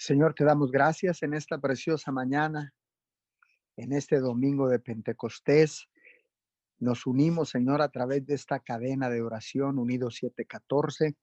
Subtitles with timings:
[0.00, 2.72] Señor, te damos gracias en esta preciosa mañana,
[3.76, 5.88] en este domingo de Pentecostés.
[6.78, 11.16] Nos unimos, Señor, a través de esta cadena de oración, Unidos 714.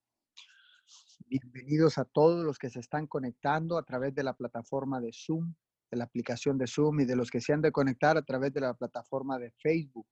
[1.19, 5.55] Bienvenidos a todos los que se están conectando a través de la plataforma de Zoom,
[5.89, 8.51] de la aplicación de Zoom y de los que se han de conectar a través
[8.51, 10.09] de la plataforma de Facebook,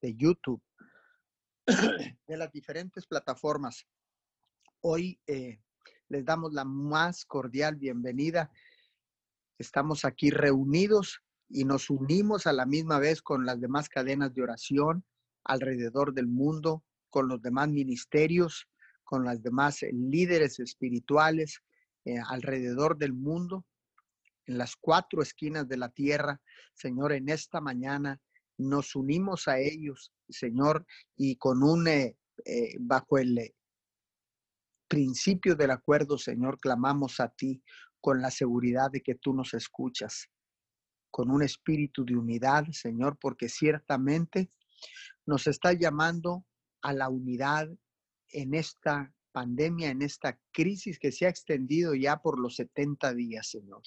[0.00, 0.60] de YouTube,
[2.26, 3.86] de las diferentes plataformas.
[4.80, 5.60] Hoy eh,
[6.12, 8.52] les damos la más cordial bienvenida.
[9.58, 14.42] Estamos aquí reunidos y nos unimos a la misma vez con las demás cadenas de
[14.42, 15.06] oración
[15.42, 18.68] alrededor del mundo, con los demás ministerios,
[19.04, 21.62] con las demás eh, líderes espirituales
[22.04, 23.64] eh, alrededor del mundo,
[24.44, 26.42] en las cuatro esquinas de la tierra.
[26.74, 28.20] Señor, en esta mañana
[28.58, 30.84] nos unimos a ellos, Señor,
[31.16, 32.16] y con un, eh,
[32.80, 33.54] bajo el
[34.92, 37.62] principio del acuerdo, Señor, clamamos a ti
[37.98, 40.28] con la seguridad de que tú nos escuchas,
[41.10, 44.50] con un espíritu de unidad, Señor, porque ciertamente
[45.24, 46.44] nos está llamando
[46.82, 47.70] a la unidad
[48.28, 53.48] en esta pandemia, en esta crisis que se ha extendido ya por los 70 días,
[53.48, 53.80] Señor.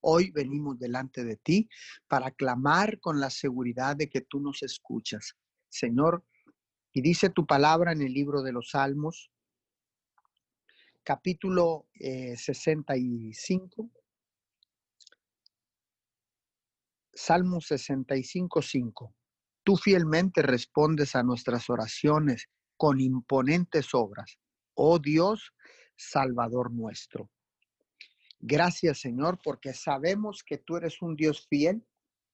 [0.00, 1.68] Hoy venimos delante de ti
[2.06, 5.34] para clamar con la seguridad de que tú nos escuchas,
[5.68, 6.24] Señor.
[6.92, 9.32] Y dice tu palabra en el libro de los Salmos,
[11.06, 13.82] capítulo 65.
[13.84, 13.88] Eh,
[17.14, 19.14] Salmo 65, 5.
[19.62, 24.36] Tú fielmente respondes a nuestras oraciones con imponentes obras.
[24.74, 25.52] Oh Dios,
[25.96, 27.30] Salvador nuestro.
[28.40, 31.86] Gracias Señor, porque sabemos que tú eres un Dios fiel,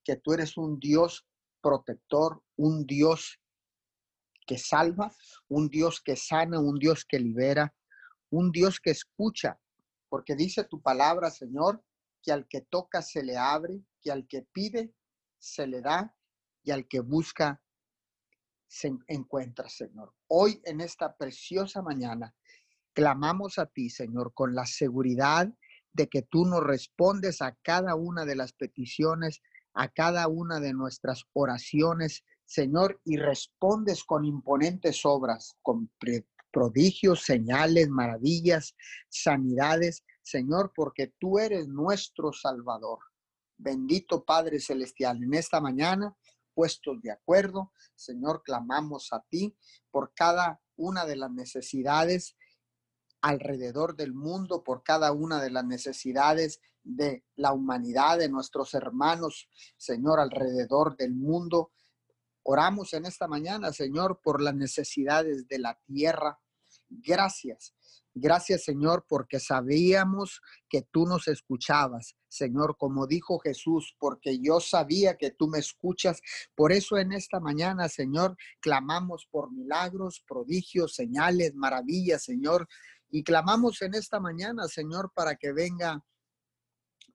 [0.02, 1.26] que tú eres un Dios
[1.60, 3.38] protector, un Dios
[4.46, 5.14] que salva,
[5.48, 7.72] un Dios que sana, un Dios que libera,
[8.32, 9.60] un Dios que escucha,
[10.08, 11.84] porque dice tu palabra, Señor,
[12.22, 14.94] que al que toca se le abre, que al que pide
[15.38, 16.14] se le da
[16.62, 17.62] y al que busca
[18.68, 20.14] se encuentra, Señor.
[20.28, 22.34] Hoy en esta preciosa mañana
[22.94, 25.52] clamamos a ti, Señor, con la seguridad
[25.92, 29.42] de que tú nos respondes a cada una de las peticiones,
[29.74, 35.88] a cada una de nuestras oraciones, Señor, y respondes con imponentes obras, con
[36.52, 38.76] prodigios, señales, maravillas,
[39.08, 42.98] sanidades, Señor, porque tú eres nuestro Salvador.
[43.56, 46.16] Bendito Padre Celestial, en esta mañana,
[46.54, 49.56] puestos de acuerdo, Señor, clamamos a ti
[49.90, 52.36] por cada una de las necesidades
[53.20, 59.48] alrededor del mundo, por cada una de las necesidades de la humanidad, de nuestros hermanos,
[59.76, 61.70] Señor, alrededor del mundo.
[62.42, 66.40] Oramos en esta mañana, Señor, por las necesidades de la tierra.
[67.00, 67.74] Gracias.
[68.14, 72.14] Gracias, Señor, porque sabíamos que tú nos escuchabas.
[72.28, 76.20] Señor, como dijo Jesús, porque yo sabía que tú me escuchas.
[76.54, 82.68] Por eso en esta mañana, Señor, clamamos por milagros, prodigios, señales, maravillas, Señor.
[83.10, 86.04] Y clamamos en esta mañana, Señor, para que venga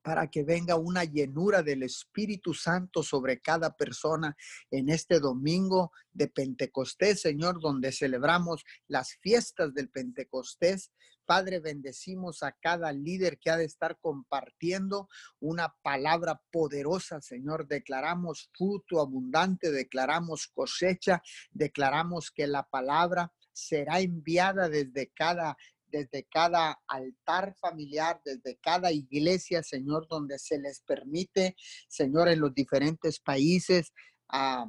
[0.02, 4.36] para que venga una llenura del Espíritu Santo sobre cada persona
[4.72, 10.92] en este domingo de Pentecostés, Señor, donde celebramos las fiestas del Pentecostés.
[11.26, 15.10] Padre, bendecimos a cada líder que ha de estar compartiendo
[15.42, 17.68] una palabra poderosa, Señor.
[17.68, 21.22] Declaramos fruto abundante, declaramos cosecha,
[21.52, 25.58] declaramos que la palabra será enviada desde cada
[25.88, 31.56] desde cada altar familiar, desde cada iglesia, Señor, donde se les permite,
[31.88, 33.94] Señor, en los diferentes países
[34.30, 34.66] a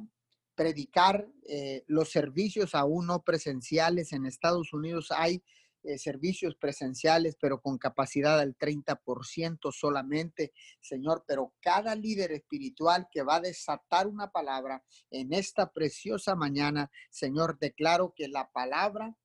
[0.55, 4.11] predicar eh, los servicios aún no presenciales.
[4.11, 5.41] En Estados Unidos hay
[5.83, 10.51] eh, servicios presenciales, pero con capacidad del 30% solamente,
[10.81, 11.23] Señor.
[11.25, 17.57] Pero cada líder espiritual que va a desatar una palabra en esta preciosa mañana, Señor,
[17.59, 19.15] declaro que la palabra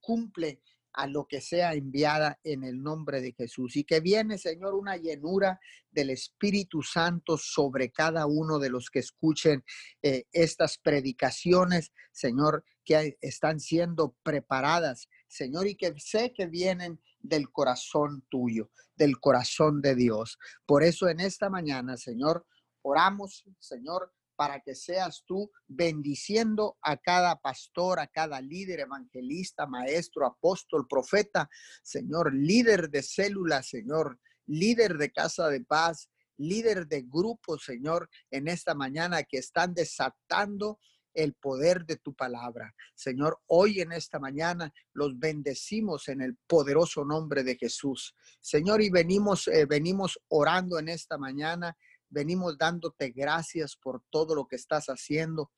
[0.00, 0.62] cumple
[0.94, 3.76] a lo que sea enviada en el nombre de Jesús.
[3.76, 5.60] Y que viene, Señor, una llenura
[5.90, 9.64] del Espíritu Santo sobre cada uno de los que escuchen
[10.02, 17.50] eh, estas predicaciones, Señor, que están siendo preparadas, Señor, y que sé que vienen del
[17.50, 20.38] corazón tuyo, del corazón de Dios.
[20.66, 22.46] Por eso en esta mañana, Señor,
[22.82, 30.26] oramos, Señor, para que seas tú bendiciendo a cada pastor, a cada líder, evangelista, maestro,
[30.26, 31.48] apóstol, profeta,
[31.82, 38.48] Señor, líder de célula, Señor, líder de casa de paz, líder de grupo, Señor, en
[38.48, 40.78] esta mañana que están desatando
[41.14, 42.74] el poder de tu palabra.
[42.94, 48.14] Señor, hoy en esta mañana los bendecimos en el poderoso nombre de Jesús.
[48.40, 51.76] Señor, y venimos, eh, venimos orando en esta mañana,
[52.14, 55.50] venimos dándote gracias por todo lo que estás haciendo.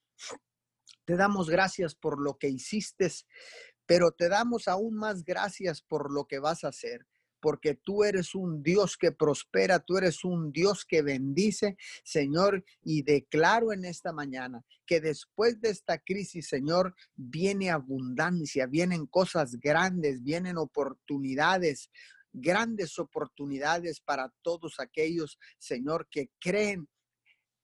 [1.04, 3.12] Te damos gracias por lo que hiciste,
[3.84, 7.06] pero te damos aún más gracias por lo que vas a hacer
[7.46, 13.02] porque tú eres un Dios que prospera, tú eres un Dios que bendice, Señor, y
[13.02, 20.24] declaro en esta mañana que después de esta crisis, Señor, viene abundancia, vienen cosas grandes,
[20.24, 21.90] vienen oportunidades,
[22.36, 26.88] grandes oportunidades para todos aquellos, Señor, que creen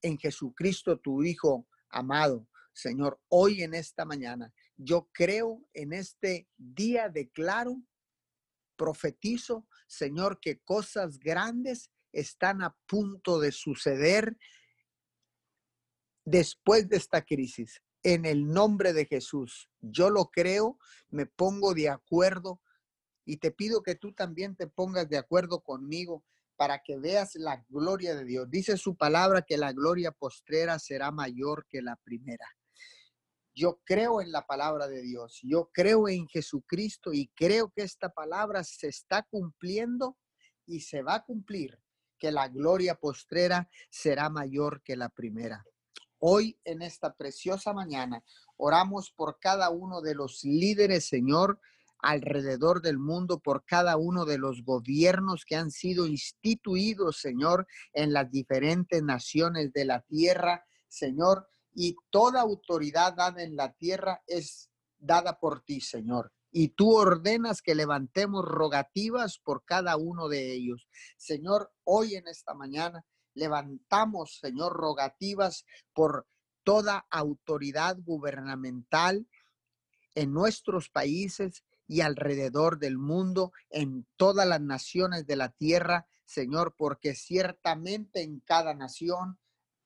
[0.01, 2.49] en Jesucristo, tu Hijo amado.
[2.73, 7.83] Señor, hoy en esta mañana, yo creo en este día, declaro
[8.77, 14.39] profetizo, Señor, que cosas grandes están a punto de suceder
[16.25, 17.83] después de esta crisis.
[18.03, 20.79] En el nombre de Jesús, yo lo creo,
[21.11, 22.61] me pongo de acuerdo
[23.25, 26.25] y te pido que tú también te pongas de acuerdo conmigo
[26.57, 28.49] para que veas la gloria de Dios.
[28.51, 32.47] Dice su palabra que la gloria postrera será mayor que la primera.
[33.55, 38.09] Yo creo en la palabra de Dios, yo creo en Jesucristo y creo que esta
[38.09, 40.17] palabra se está cumpliendo
[40.67, 41.79] y se va a cumplir,
[42.19, 45.65] que la gloria postrera será mayor que la primera.
[46.19, 48.25] Hoy, en esta preciosa mañana,
[48.57, 51.61] oramos por cada uno de los líderes, Señor,
[52.03, 58.13] alrededor del mundo, por cada uno de los gobiernos que han sido instituidos, Señor, en
[58.13, 60.65] las diferentes naciones de la tierra.
[60.89, 64.69] Señor, y toda autoridad dada en la tierra es
[64.99, 66.33] dada por ti, Señor.
[66.51, 70.89] Y tú ordenas que levantemos rogativas por cada uno de ellos.
[71.17, 75.65] Señor, hoy en esta mañana levantamos, Señor, rogativas
[75.95, 76.27] por
[76.63, 79.27] toda autoridad gubernamental
[80.15, 86.75] en nuestros países y alrededor del mundo, en todas las naciones de la tierra, Señor,
[86.77, 89.39] porque ciertamente en cada nación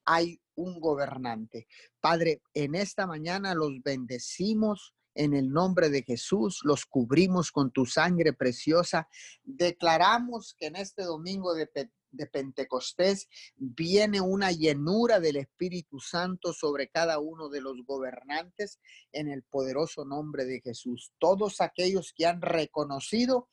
[0.05, 1.67] hay un gobernante.
[1.99, 7.85] Padre, en esta mañana los bendecimos en el nombre de Jesús, los cubrimos con tu
[7.85, 9.07] sangre preciosa.
[9.43, 11.69] Declaramos que en este domingo de,
[12.11, 18.79] de Pentecostés viene una llenura del Espíritu Santo sobre cada uno de los gobernantes
[19.11, 21.11] en el poderoso nombre de Jesús.
[21.19, 23.49] Todos aquellos que han reconocido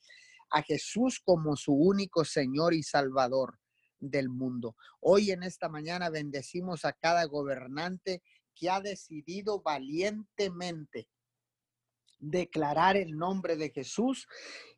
[0.51, 3.59] a Jesús como su único Señor y Salvador
[3.99, 4.77] del mundo.
[5.01, 8.23] Hoy en esta mañana bendecimos a cada gobernante
[8.55, 11.09] que ha decidido valientemente
[12.19, 14.27] declarar el nombre de Jesús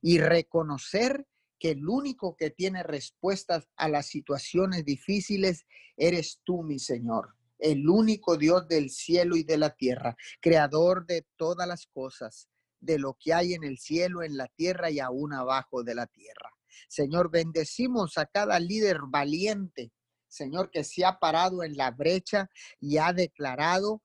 [0.00, 1.26] y reconocer
[1.58, 5.64] que el único que tiene respuestas a las situaciones difíciles
[5.96, 11.26] eres tú, mi Señor, el único Dios del cielo y de la tierra, creador de
[11.36, 12.48] todas las cosas,
[12.80, 16.06] de lo que hay en el cielo, en la tierra y aún abajo de la
[16.06, 16.50] tierra.
[16.88, 19.92] Señor, bendecimos a cada líder valiente,
[20.28, 22.50] Señor, que se ha parado en la brecha
[22.80, 24.02] y ha declarado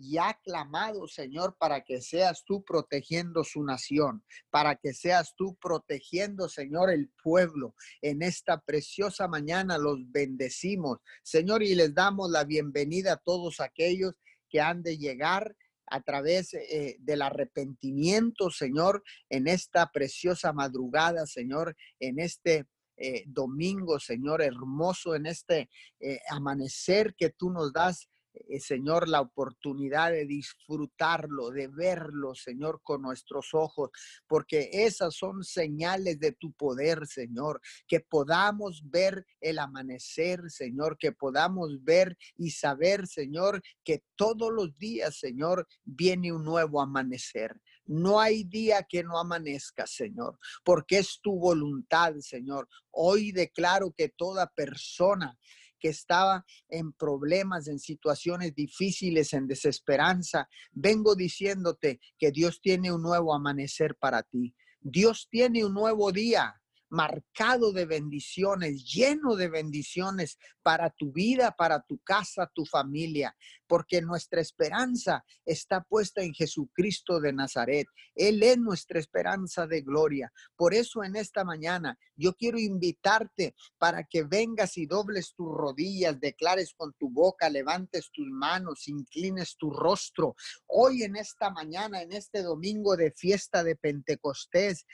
[0.00, 5.56] y ha clamado, Señor, para que seas tú protegiendo su nación, para que seas tú
[5.60, 7.74] protegiendo, Señor, el pueblo.
[8.00, 14.14] En esta preciosa mañana los bendecimos, Señor, y les damos la bienvenida a todos aquellos
[14.48, 15.56] que han de llegar
[15.90, 22.66] a través eh, del arrepentimiento, Señor, en esta preciosa madrugada, Señor, en este
[22.96, 28.08] eh, domingo, Señor, hermoso, en este eh, amanecer que tú nos das
[28.48, 33.90] eh, Señor, la oportunidad de disfrutarlo, de verlo, Señor, con nuestros ojos,
[34.26, 41.12] porque esas son señales de tu poder, Señor, que podamos ver el amanecer, Señor, que
[41.12, 47.60] podamos ver y saber, Señor, que todos los días, Señor, viene un nuevo amanecer.
[47.86, 52.68] No hay día que no amanezca, Señor, porque es tu voluntad, Señor.
[52.90, 55.38] Hoy declaro que toda persona
[55.78, 63.02] que estaba en problemas, en situaciones difíciles, en desesperanza, vengo diciéndote que Dios tiene un
[63.02, 64.54] nuevo amanecer para ti.
[64.80, 71.82] Dios tiene un nuevo día marcado de bendiciones, lleno de bendiciones para tu vida, para
[71.82, 73.34] tu casa, tu familia,
[73.66, 77.86] porque nuestra esperanza está puesta en Jesucristo de Nazaret.
[78.14, 80.32] Él es nuestra esperanza de gloria.
[80.56, 86.18] Por eso en esta mañana yo quiero invitarte para que vengas y dobles tus rodillas,
[86.20, 90.34] declares con tu boca, levantes tus manos, inclines tu rostro.
[90.66, 94.86] Hoy en esta mañana, en este domingo de fiesta de Pentecostés,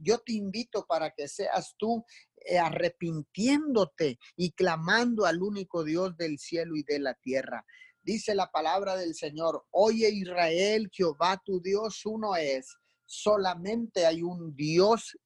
[0.00, 2.04] yo te invito para que seas tú
[2.36, 7.64] eh, arrepintiéndote y clamando al único Dios del cielo y de la tierra.
[8.02, 12.76] Dice la palabra del Señor, oye Israel, Jehová tu Dios uno es.
[13.04, 15.16] Solamente hay un Dios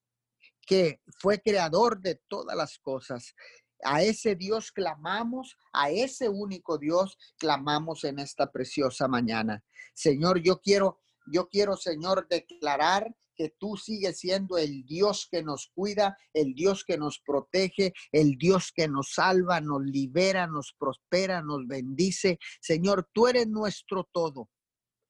[0.65, 3.35] que fue creador de todas las cosas.
[3.83, 9.63] A ese Dios clamamos, a ese único Dios clamamos en esta preciosa mañana.
[9.93, 11.01] Señor, yo quiero,
[11.31, 16.83] yo quiero, Señor, declarar que tú sigues siendo el Dios que nos cuida, el Dios
[16.85, 22.39] que nos protege, el Dios que nos salva, nos libera, nos prospera, nos bendice.
[22.61, 24.49] Señor, tú eres nuestro todo.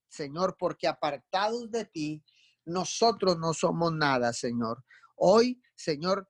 [0.10, 2.24] Señor, porque apartados de ti,
[2.66, 4.84] nosotros no somos nada, Señor.
[5.16, 6.28] Hoy, Señor,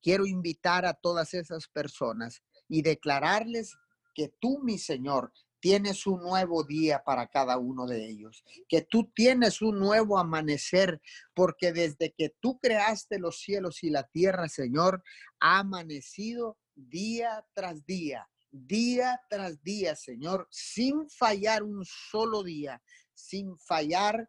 [0.00, 3.76] quiero invitar a todas esas personas y declararles
[4.14, 9.10] que tú, mi Señor, tienes un nuevo día para cada uno de ellos, que tú
[9.14, 11.00] tienes un nuevo amanecer,
[11.34, 15.02] porque desde que tú creaste los cielos y la tierra, Señor,
[15.40, 22.82] ha amanecido día tras día, día tras día, Señor, sin fallar un solo día,
[23.14, 24.28] sin fallar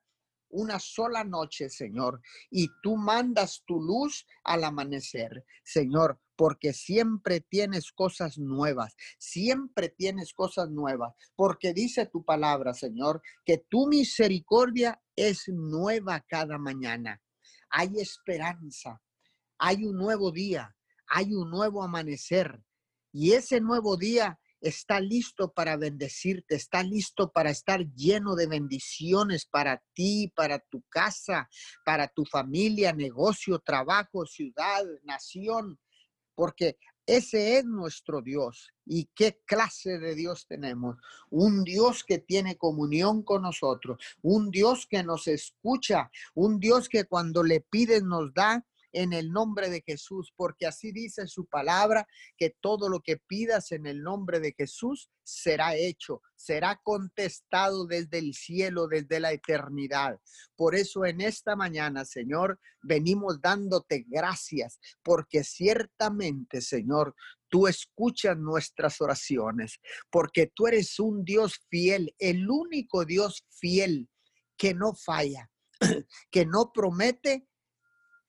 [0.49, 7.91] una sola noche, Señor, y tú mandas tu luz al amanecer, Señor, porque siempre tienes
[7.91, 15.49] cosas nuevas, siempre tienes cosas nuevas, porque dice tu palabra, Señor, que tu misericordia es
[15.49, 17.21] nueva cada mañana.
[17.69, 19.01] Hay esperanza,
[19.57, 20.73] hay un nuevo día,
[21.07, 22.63] hay un nuevo amanecer,
[23.11, 29.45] y ese nuevo día está listo para bendecirte, está listo para estar lleno de bendiciones
[29.45, 31.49] para ti, para tu casa,
[31.83, 35.77] para tu familia, negocio, trabajo, ciudad, nación,
[36.39, 38.71] porque ese es nuestro Dios.
[38.85, 40.95] ¿Y qué clase de Dios tenemos?
[41.29, 47.03] Un Dios que tiene comunión con nosotros, un Dios que nos escucha, un Dios que
[47.03, 52.07] cuando le pides nos da, en el nombre de Jesús, porque así dice su palabra,
[52.37, 58.17] que todo lo que pidas en el nombre de Jesús será hecho, será contestado desde
[58.17, 60.19] el cielo, desde la eternidad.
[60.55, 67.15] Por eso en esta mañana, Señor, venimos dándote gracias, porque ciertamente, Señor,
[67.49, 69.79] tú escuchas nuestras oraciones,
[70.09, 74.09] porque tú eres un Dios fiel, el único Dios fiel
[74.57, 75.49] que no falla,
[76.31, 77.47] que no promete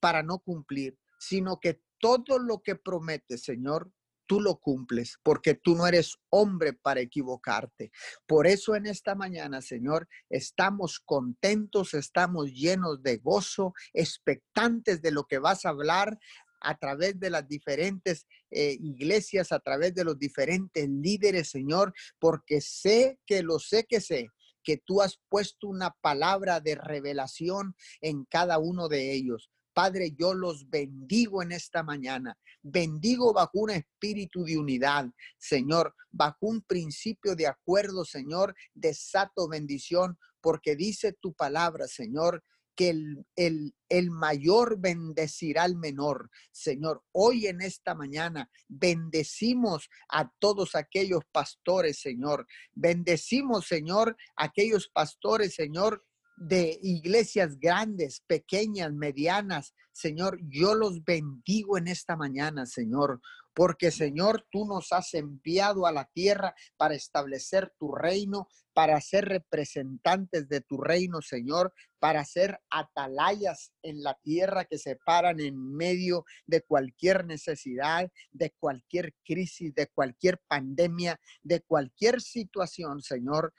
[0.00, 3.92] para no cumplir, sino que todo lo que prometes, Señor,
[4.26, 7.90] tú lo cumples, porque tú no eres hombre para equivocarte.
[8.26, 15.24] Por eso en esta mañana, Señor, estamos contentos, estamos llenos de gozo, expectantes de lo
[15.24, 16.16] que vas a hablar
[16.60, 22.60] a través de las diferentes eh, iglesias, a través de los diferentes líderes, Señor, porque
[22.60, 24.28] sé que lo sé que sé
[24.62, 29.50] que tú has puesto una palabra de revelación en cada uno de ellos.
[29.80, 32.36] Padre, yo los bendigo en esta mañana.
[32.60, 35.06] Bendigo bajo un espíritu de unidad,
[35.38, 42.44] Señor, bajo un principio de acuerdo, Señor, desato bendición, porque dice tu palabra, Señor,
[42.76, 46.28] que el, el, el, mayor bendecirá al menor.
[46.52, 52.46] Señor, hoy en esta mañana bendecimos a todos aquellos pastores, Señor.
[52.74, 56.04] Bendecimos, Señor, aquellos pastores, Señor,
[56.40, 59.74] de iglesias grandes, pequeñas, medianas.
[59.92, 63.20] Señor, yo los bendigo en esta mañana, Señor,
[63.52, 69.26] porque Señor, tú nos has enviado a la tierra para establecer tu reino, para ser
[69.26, 75.76] representantes de tu reino, Señor, para ser atalayas en la tierra que se paran en
[75.76, 83.52] medio de cualquier necesidad, de cualquier crisis, de cualquier pandemia, de cualquier situación, Señor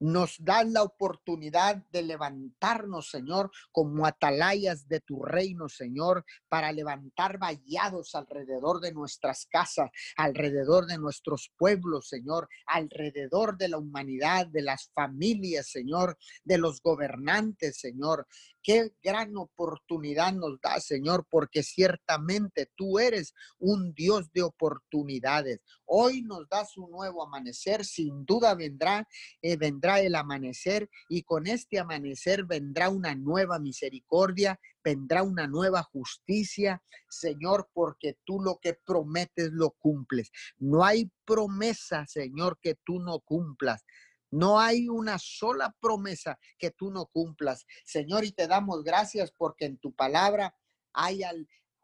[0.00, 7.38] nos das la oportunidad de levantarnos, Señor, como atalayas de tu reino, Señor, para levantar
[7.38, 14.62] vallados alrededor de nuestras casas, alrededor de nuestros pueblos, Señor, alrededor de la humanidad, de
[14.62, 18.26] las familias, Señor, de los gobernantes, Señor.
[18.68, 25.60] Qué gran oportunidad nos da, Señor, porque ciertamente tú eres un Dios de oportunidades.
[25.86, 29.08] Hoy nos das un nuevo amanecer, sin duda vendrá,
[29.40, 35.82] eh, vendrá el amanecer y con este amanecer vendrá una nueva misericordia, vendrá una nueva
[35.82, 40.30] justicia, Señor, porque tú lo que prometes lo cumples.
[40.58, 43.82] No hay promesa, Señor, que tú no cumplas.
[44.30, 47.64] No hay una sola promesa que tú no cumplas.
[47.84, 50.54] Señor, y te damos gracias porque en tu palabra
[50.92, 51.22] hay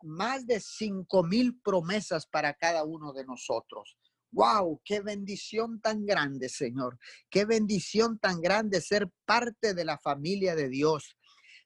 [0.03, 3.97] más de cinco mil promesas para cada uno de nosotros.
[4.33, 4.83] ¡Wow!
[4.85, 6.99] ¡Qué bendición tan grande, Señor!
[7.31, 11.17] ¡Qué bendición tan grande ser parte de la familia de Dios!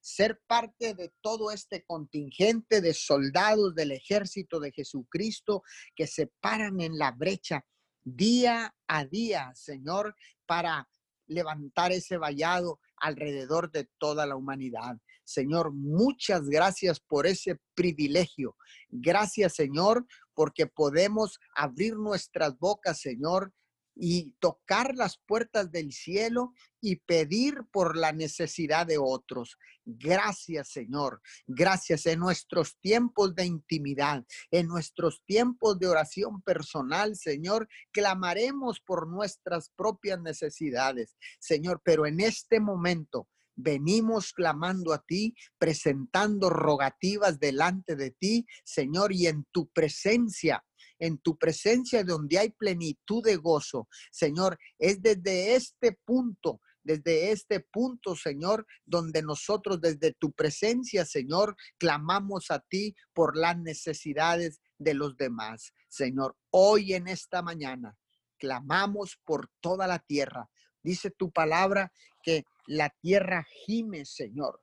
[0.00, 5.62] Ser parte de todo este contingente de soldados del ejército de Jesucristo
[5.96, 7.64] que se paran en la brecha
[8.04, 10.14] día a día, Señor,
[10.46, 10.88] para
[11.26, 14.96] levantar ese vallado alrededor de toda la humanidad.
[15.24, 18.56] Señor, muchas gracias por ese privilegio.
[18.88, 23.52] Gracias, Señor, porque podemos abrir nuestras bocas, Señor,
[24.00, 29.58] y tocar las puertas del cielo y pedir por la necesidad de otros.
[29.84, 31.20] Gracias, Señor.
[31.46, 39.08] Gracias en nuestros tiempos de intimidad, en nuestros tiempos de oración personal, Señor, clamaremos por
[39.08, 47.96] nuestras propias necesidades, Señor, pero en este momento venimos clamando a ti, presentando rogativas delante
[47.96, 50.64] de ti, Señor, y en tu presencia
[50.98, 53.88] en tu presencia donde hay plenitud de gozo.
[54.10, 61.54] Señor, es desde este punto desde este punto, Señor, donde nosotros desde tu presencia, Señor,
[61.76, 65.74] clamamos a ti por las necesidades de los demás.
[65.88, 67.94] Señor, hoy en esta mañana
[68.38, 70.48] clamamos por toda la tierra.
[70.82, 74.62] Dice tu palabra que la tierra gime, Señor.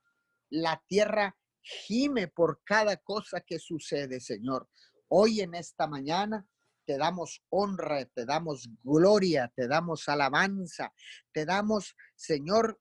[0.50, 4.68] La tierra gime por cada cosa que sucede, Señor.
[5.08, 6.48] Hoy en esta mañana
[6.86, 10.94] te damos honra, te damos gloria, te damos alabanza,
[11.32, 12.80] te damos, Señor,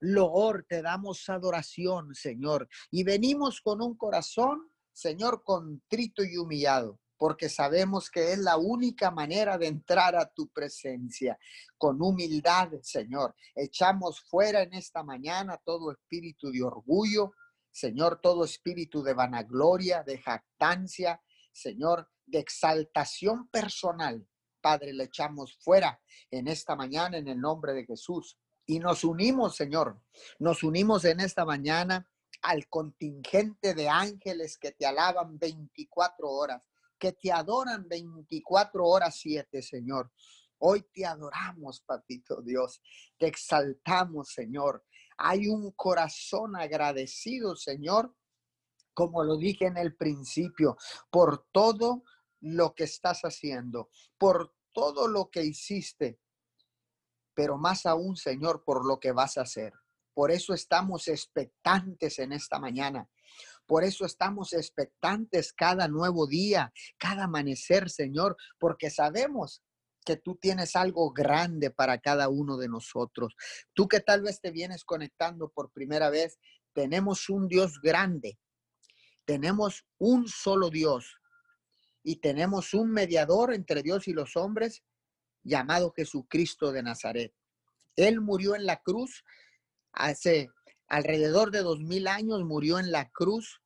[0.00, 2.68] loor, te damos adoración, Señor.
[2.90, 9.10] Y venimos con un corazón, Señor, contrito y humillado, porque sabemos que es la única
[9.10, 11.38] manera de entrar a tu presencia.
[11.78, 17.32] Con humildad, Señor, echamos fuera en esta mañana todo espíritu de orgullo,
[17.70, 21.20] Señor, todo espíritu de vanagloria, de jactancia,
[21.56, 24.26] Señor, de exaltación personal.
[24.60, 28.38] Padre, le echamos fuera en esta mañana en el nombre de Jesús.
[28.66, 30.02] Y nos unimos, Señor,
[30.38, 32.10] nos unimos en esta mañana
[32.42, 39.62] al contingente de ángeles que te alaban 24 horas, que te adoran 24 horas 7,
[39.62, 40.10] Señor.
[40.58, 42.82] Hoy te adoramos, Papito Dios,
[43.18, 44.84] te exaltamos, Señor.
[45.18, 48.14] Hay un corazón agradecido, Señor,
[48.96, 50.78] como lo dije en el principio,
[51.10, 52.02] por todo
[52.40, 56.18] lo que estás haciendo, por todo lo que hiciste,
[57.34, 59.74] pero más aún, Señor, por lo que vas a hacer.
[60.14, 63.06] Por eso estamos expectantes en esta mañana.
[63.66, 69.62] Por eso estamos expectantes cada nuevo día, cada amanecer, Señor, porque sabemos
[70.06, 73.36] que tú tienes algo grande para cada uno de nosotros.
[73.74, 76.38] Tú que tal vez te vienes conectando por primera vez,
[76.72, 78.38] tenemos un Dios grande,
[79.26, 81.18] tenemos un solo Dios
[82.02, 84.82] y tenemos un mediador entre Dios y los hombres
[85.42, 87.34] llamado Jesucristo de Nazaret.
[87.96, 89.24] Él murió en la cruz
[89.92, 90.48] hace
[90.88, 93.60] alrededor de dos mil años, murió en la cruz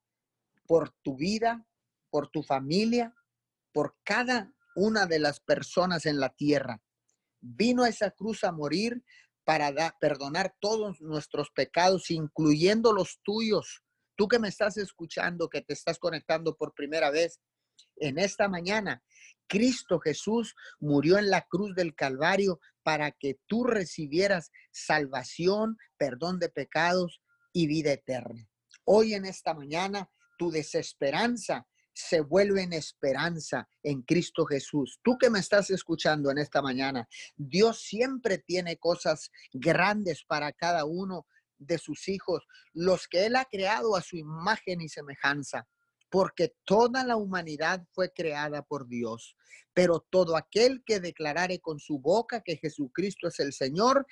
[0.66, 1.66] por tu vida,
[2.09, 3.14] por tu familia,
[3.73, 6.81] por cada una de las personas en la tierra.
[7.40, 9.05] Vino a esa cruz a morir
[9.44, 13.83] para perdonar todos nuestros pecados, incluyendo los tuyos,
[14.21, 17.41] Tú que me estás escuchando, que te estás conectando por primera vez
[17.97, 19.03] en esta mañana,
[19.47, 26.51] Cristo Jesús murió en la cruz del Calvario para que tú recibieras salvación, perdón de
[26.51, 27.23] pecados
[27.55, 28.47] y vida eterna.
[28.85, 35.01] Hoy en esta mañana, tu desesperanza se vuelve en esperanza en Cristo Jesús.
[35.03, 40.85] Tú que me estás escuchando en esta mañana, Dios siempre tiene cosas grandes para cada
[40.85, 41.27] uno
[41.61, 42.42] de sus hijos,
[42.73, 45.68] los que Él ha creado a su imagen y semejanza,
[46.11, 49.37] porque toda la humanidad fue creada por Dios.
[49.73, 54.07] Pero todo aquel que declarare con su boca que Jesucristo es el Señor,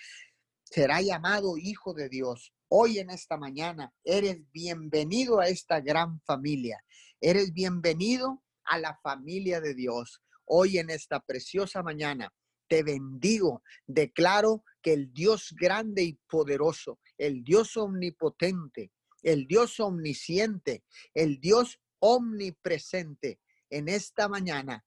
[0.63, 2.53] será llamado hijo de Dios.
[2.69, 6.85] Hoy en esta mañana eres bienvenido a esta gran familia.
[7.21, 10.23] Eres bienvenido a la familia de Dios.
[10.45, 12.33] Hoy en esta preciosa mañana
[12.69, 20.85] te bendigo, declaro que el Dios grande y poderoso, el Dios omnipotente, el Dios omnisciente,
[21.13, 24.85] el Dios omnipresente, en esta mañana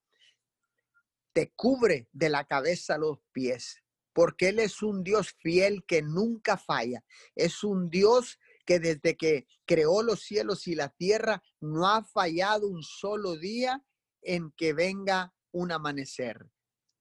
[1.33, 3.81] te cubre de la cabeza a los pies,
[4.13, 7.03] porque Él es un Dios fiel que nunca falla.
[7.35, 12.67] Es un Dios que desde que creó los cielos y la tierra no ha fallado
[12.67, 13.83] un solo día
[14.21, 16.49] en que venga un amanecer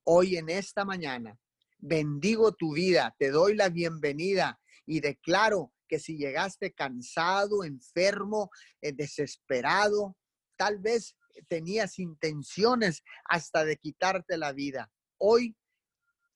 [0.04, 1.38] hoy en esta mañana.
[1.78, 4.59] Bendigo tu vida, te doy la bienvenida
[4.90, 8.50] y declaro que si llegaste cansado, enfermo,
[8.82, 10.16] eh, desesperado,
[10.56, 14.90] tal vez tenías intenciones hasta de quitarte la vida.
[15.16, 15.56] Hoy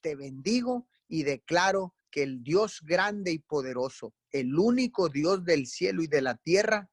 [0.02, 6.04] te bendigo y declaro que el Dios grande y poderoso, el único Dios del cielo
[6.04, 6.88] y de la tierra,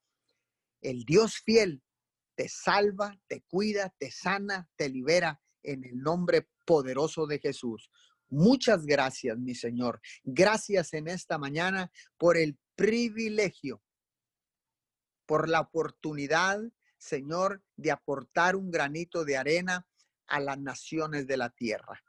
[0.82, 1.84] el Dios fiel,
[2.34, 7.92] te salva, te cuida, te sana, te libera en el nombre poderoso de Jesús.
[8.32, 10.00] Muchas gracias, mi Señor.
[10.24, 13.84] Gracias en esta mañana por el privilegio,
[15.26, 16.62] por la oportunidad,
[16.98, 19.86] Señor, de aportar un granito de arena
[20.28, 22.02] a las naciones de la tierra.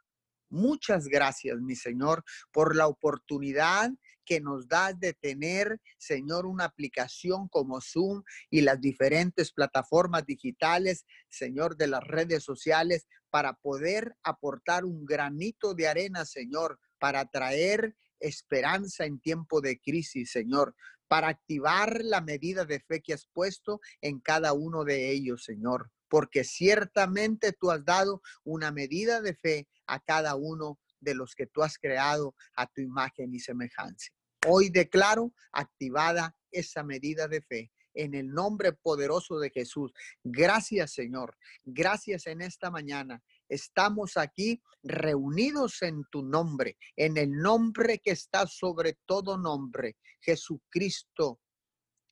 [0.48, 3.90] Muchas gracias, mi Señor, por la oportunidad
[4.24, 11.04] que nos das de tener, Señor, una aplicación como Zoom y las diferentes plataformas digitales,
[11.28, 17.96] Señor, de las redes sociales, para poder aportar un granito de arena, Señor, para traer
[18.20, 20.74] esperanza en tiempo de crisis, Señor,
[21.08, 25.90] para activar la medida de fe que has puesto en cada uno de ellos, Señor
[26.12, 31.46] porque ciertamente tú has dado una medida de fe a cada uno de los que
[31.46, 34.08] tú has creado a tu imagen y semejanza.
[34.46, 39.92] Hoy declaro activada esa medida de fe en el nombre poderoso de Jesús.
[40.24, 41.36] Gracias, Señor.
[41.62, 43.22] Gracias en esta mañana.
[43.48, 51.40] Estamos aquí reunidos en tu nombre, en el nombre que está sobre todo nombre, Jesucristo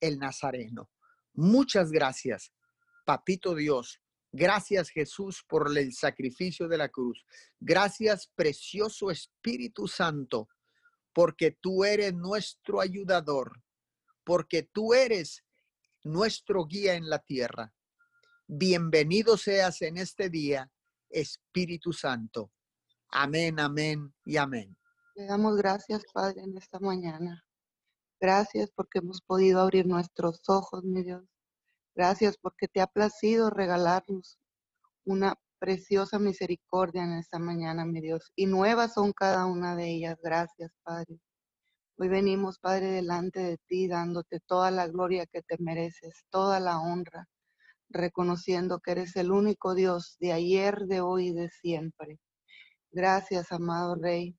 [0.00, 0.90] el Nazareno.
[1.32, 2.52] Muchas gracias
[3.10, 4.00] Papito Dios,
[4.32, 7.24] gracias Jesús por el sacrificio de la cruz.
[7.58, 10.48] Gracias precioso Espíritu Santo,
[11.12, 13.62] porque tú eres nuestro ayudador,
[14.24, 15.44] porque tú eres
[16.04, 17.72] nuestro guía en la tierra.
[18.46, 20.70] Bienvenido seas en este día,
[21.08, 22.50] Espíritu Santo.
[23.12, 24.76] Amén, amén y amén.
[25.14, 27.44] Le damos gracias, Padre, en esta mañana.
[28.20, 31.24] Gracias porque hemos podido abrir nuestros ojos, mi Dios,
[31.94, 34.38] Gracias porque te ha placido regalarnos
[35.04, 38.32] una preciosa misericordia en esta mañana, mi Dios.
[38.36, 40.18] Y nuevas son cada una de ellas.
[40.22, 41.20] Gracias, Padre.
[41.98, 46.80] Hoy venimos, Padre, delante de ti, dándote toda la gloria que te mereces, toda la
[46.80, 47.26] honra,
[47.90, 52.18] reconociendo que eres el único Dios de ayer, de hoy y de siempre.
[52.92, 54.36] Gracias, amado Rey.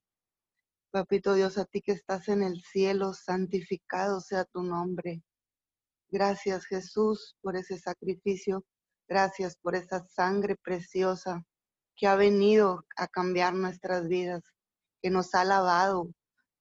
[0.92, 5.24] Papito Dios, a ti que estás en el cielo, santificado sea tu nombre.
[6.12, 8.66] Gracias Jesús por ese sacrificio.
[9.08, 11.42] Gracias por esa sangre preciosa
[11.96, 14.44] que ha venido a cambiar nuestras vidas,
[15.02, 16.12] que nos ha lavado,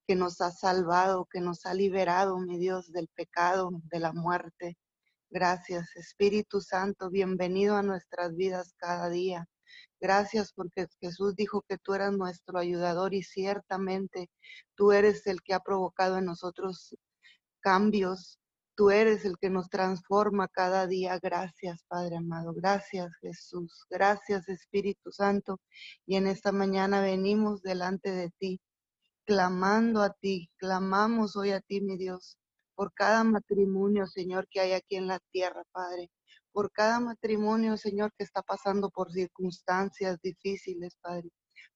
[0.07, 4.77] que nos ha salvado, que nos ha liberado, mi Dios, del pecado, de la muerte.
[5.31, 9.49] Gracias, Espíritu Santo, bienvenido a nuestras vidas cada día.
[10.01, 14.31] Gracias porque Jesús dijo que tú eras nuestro ayudador y ciertamente
[14.77, 16.97] tú eres el que ha provocado en nosotros
[17.61, 18.40] cambios,
[18.81, 21.19] Tú eres el que nos transforma cada día.
[21.23, 22.55] Gracias, Padre amado.
[22.55, 23.85] Gracias, Jesús.
[23.91, 25.61] Gracias, Espíritu Santo.
[26.07, 28.59] Y en esta mañana venimos delante de ti,
[29.27, 30.51] clamando a ti.
[30.57, 32.39] Clamamos hoy a ti, mi Dios,
[32.75, 36.11] por cada matrimonio, Señor, que hay aquí en la tierra, Padre.
[36.51, 41.29] Por cada matrimonio, Señor, que está pasando por circunstancias difíciles, Padre.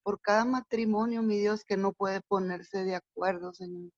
[0.03, 3.91] Por cada matrimonio, mi Dios, que no puede ponerse de acuerdo, Señor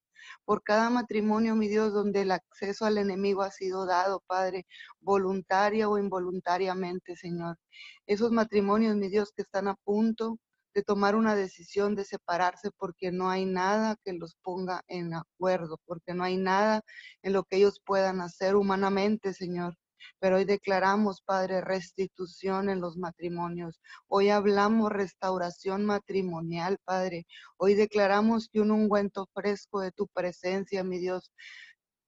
[0.44, 4.66] por cada matrimonio, mi Dios, donde el acceso al enemigo ha sido dado, Padre,
[5.00, 7.59] voluntaria o involuntariamente, Señor.
[8.07, 10.38] Esos matrimonios, mi Dios, que están a punto
[10.74, 15.79] de tomar una decisión de separarse porque no hay nada que los ponga en acuerdo,
[15.87, 16.83] porque no hay nada
[17.22, 19.74] en lo que ellos puedan hacer humanamente, Señor.
[20.19, 23.81] Pero hoy declaramos, Padre, restitución en los matrimonios.
[24.09, 27.27] Hoy hablamos restauración matrimonial, Padre.
[27.57, 31.33] Hoy declaramos que un ungüento fresco de tu presencia, mi Dios,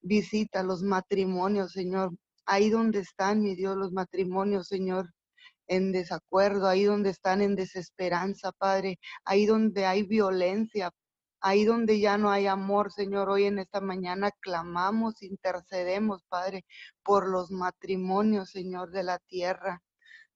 [0.02, 2.12] visita los matrimonios, Señor.
[2.46, 5.12] Ahí donde están, mi Dios, los matrimonios, Señor,
[5.66, 10.90] en desacuerdo, ahí donde están en desesperanza, Padre, ahí donde hay violencia,
[11.40, 16.64] Ahí donde ya no hay amor, Señor, hoy en esta mañana clamamos, intercedemos, Padre,
[17.04, 19.82] por los matrimonios, Señor, de la tierra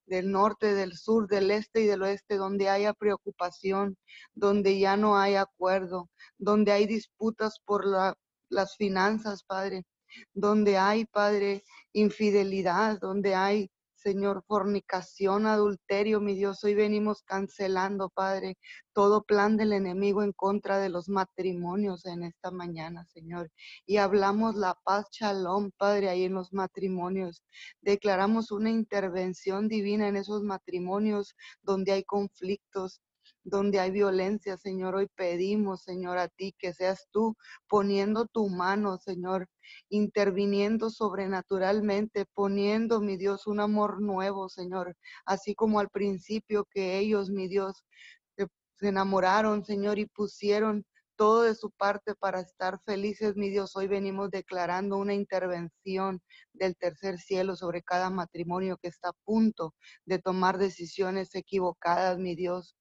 [0.07, 3.97] del norte, del sur, del este y del oeste, donde haya preocupación,
[4.35, 7.85] donde ya no hay acuerdo, donde hay disputas por
[8.49, 9.85] las finanzas, Padre,
[10.35, 13.71] donde hay, Padre, infidelidad, donde hay
[14.03, 18.59] Señor, fornicación, adulterio, mi Dios, hoy venimos cancelando, Padre,
[18.93, 23.53] todo plan del enemigo en contra de los matrimonios en esta mañana, Señor.
[23.87, 27.45] Y hablamos la paz, shalom, Padre, ahí en los matrimonios.
[27.81, 33.01] Declaramos una intervención divina en esos matrimonios donde hay conflictos,
[33.45, 34.95] donde hay violencia, Señor.
[34.95, 37.37] Hoy pedimos, Señor, a ti que seas tú
[37.69, 39.49] poniendo tu mano, Señor,
[39.89, 47.31] interviniendo sobrenaturalmente, poniendo, mi Dios, un amor nuevo, Señor, así como al principio que ellos,
[47.31, 47.85] mi Dios,
[48.83, 50.85] se enamoraron, Señor, y pusieron
[51.17, 53.77] todo de su parte para estar felices, mi Dios.
[53.77, 56.21] Hoy venimos declarando una intervención
[56.53, 59.75] del tercer cielo sobre cada matrimonio que está a punto
[60.05, 62.77] de tomar decisiones equivocadas, mi Dios.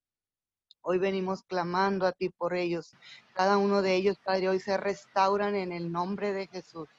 [0.83, 2.95] Hoy venimos clamando a ti por ellos.
[3.33, 6.89] Cada uno de ellos, Padre, hoy se restauran en el nombre de Jesús.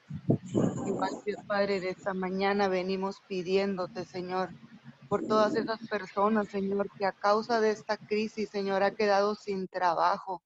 [0.85, 4.51] Igual, Dios Padre, de esta mañana venimos pidiéndote, Señor,
[5.09, 9.67] por todas esas personas, Señor, que a causa de esta crisis, Señor, ha quedado sin
[9.67, 10.41] trabajo.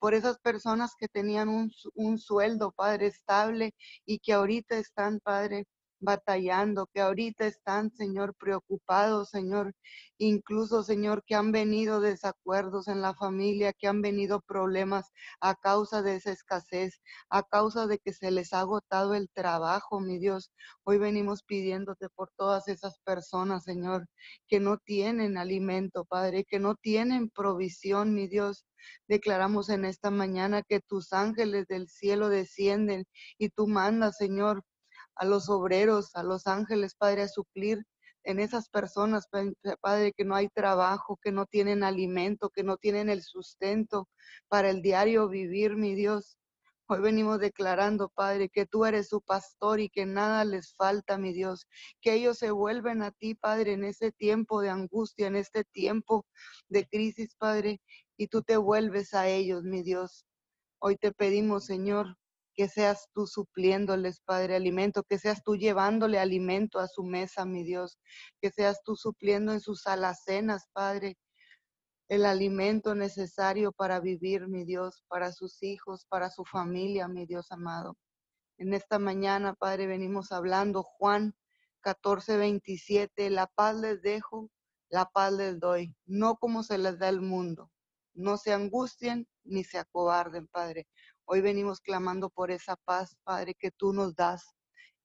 [0.00, 3.72] Por esas personas que tenían un, un sueldo, Padre, estable
[4.04, 5.66] y que ahorita están, Padre,
[6.00, 9.74] batallando, que ahorita están, Señor, preocupados, Señor,
[10.18, 15.10] incluso, Señor, que han venido desacuerdos en la familia, que han venido problemas
[15.40, 20.00] a causa de esa escasez, a causa de que se les ha agotado el trabajo,
[20.00, 20.50] mi Dios.
[20.84, 24.08] Hoy venimos pidiéndote por todas esas personas, Señor,
[24.48, 28.66] que no tienen alimento, Padre, que no tienen provisión, mi Dios.
[29.08, 33.04] Declaramos en esta mañana que tus ángeles del cielo descienden
[33.38, 34.62] y tú mandas, Señor,
[35.20, 37.84] a los obreros, a los ángeles, Padre, a suplir
[38.24, 39.28] en esas personas,
[39.82, 44.08] Padre, que no hay trabajo, que no tienen alimento, que no tienen el sustento
[44.48, 46.38] para el diario vivir, mi Dios.
[46.86, 51.34] Hoy venimos declarando, Padre, que tú eres su pastor y que nada les falta, mi
[51.34, 51.66] Dios.
[52.00, 56.24] Que ellos se vuelven a ti, Padre, en ese tiempo de angustia, en este tiempo
[56.70, 57.82] de crisis, Padre,
[58.16, 60.24] y tú te vuelves a ellos, mi Dios.
[60.78, 62.16] Hoy te pedimos, Señor,
[62.60, 67.64] que seas tú supliéndoles, Padre, alimento, que seas tú llevándole alimento a su mesa, mi
[67.64, 67.98] Dios,
[68.42, 71.16] que seas tú supliendo en sus alacenas, Padre,
[72.10, 77.50] el alimento necesario para vivir, mi Dios, para sus hijos, para su familia, mi Dios
[77.50, 77.96] amado.
[78.58, 81.32] En esta mañana, Padre, venimos hablando, Juan
[81.80, 84.50] 14, 27, la paz les dejo,
[84.90, 87.70] la paz les doy, no como se les da el mundo.
[88.12, 90.88] No se angustien ni se acobarden, Padre.
[91.32, 94.56] Hoy venimos clamando por esa paz, Padre, que tú nos das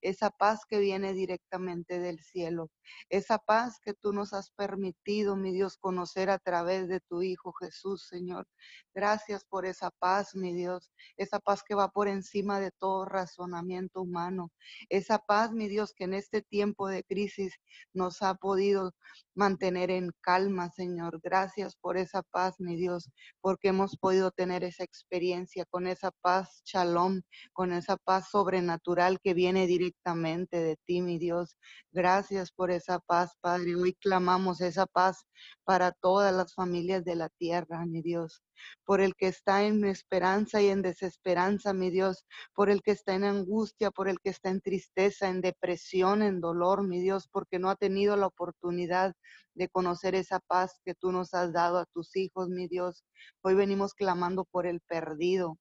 [0.01, 2.71] esa paz que viene directamente del cielo,
[3.09, 7.53] esa paz que tú nos has permitido, mi Dios, conocer a través de tu Hijo
[7.53, 8.47] Jesús, Señor.
[8.93, 14.01] Gracias por esa paz, mi Dios, esa paz que va por encima de todo razonamiento
[14.01, 14.51] humano,
[14.89, 17.53] esa paz, mi Dios, que en este tiempo de crisis
[17.93, 18.93] nos ha podido
[19.33, 21.19] mantener en calma, Señor.
[21.21, 23.09] Gracias por esa paz, mi Dios,
[23.41, 27.21] porque hemos podido tener esa experiencia con esa paz, shalom,
[27.53, 31.57] con esa paz sobrenatural que viene directamente de ti, mi Dios.
[31.91, 33.75] Gracias por esa paz, Padre.
[33.75, 35.25] Hoy clamamos esa paz
[35.63, 38.43] para todas las familias de la tierra, mi Dios.
[38.85, 42.25] Por el que está en esperanza y en desesperanza, mi Dios.
[42.53, 46.41] Por el que está en angustia, por el que está en tristeza, en depresión, en
[46.41, 49.13] dolor, mi Dios, porque no ha tenido la oportunidad
[49.55, 53.03] de conocer esa paz que tú nos has dado a tus hijos, mi Dios.
[53.41, 55.57] Hoy venimos clamando por el perdido,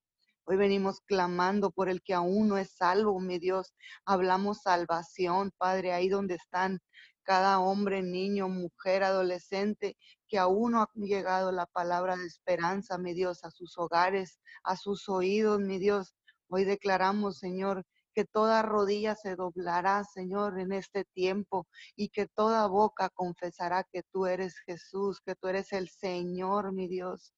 [0.47, 3.73] Hoy venimos clamando por el que aún no es salvo, mi Dios.
[4.05, 6.81] Hablamos salvación, Padre, ahí donde están
[7.23, 9.97] cada hombre, niño, mujer, adolescente,
[10.29, 14.77] que aún no ha llegado la palabra de esperanza, mi Dios, a sus hogares, a
[14.77, 16.15] sus oídos, mi Dios.
[16.49, 22.67] Hoy declaramos, Señor, que toda rodilla se doblará, Señor, en este tiempo y que toda
[22.69, 27.35] boca confesará que tú eres Jesús, que tú eres el Señor, mi Dios.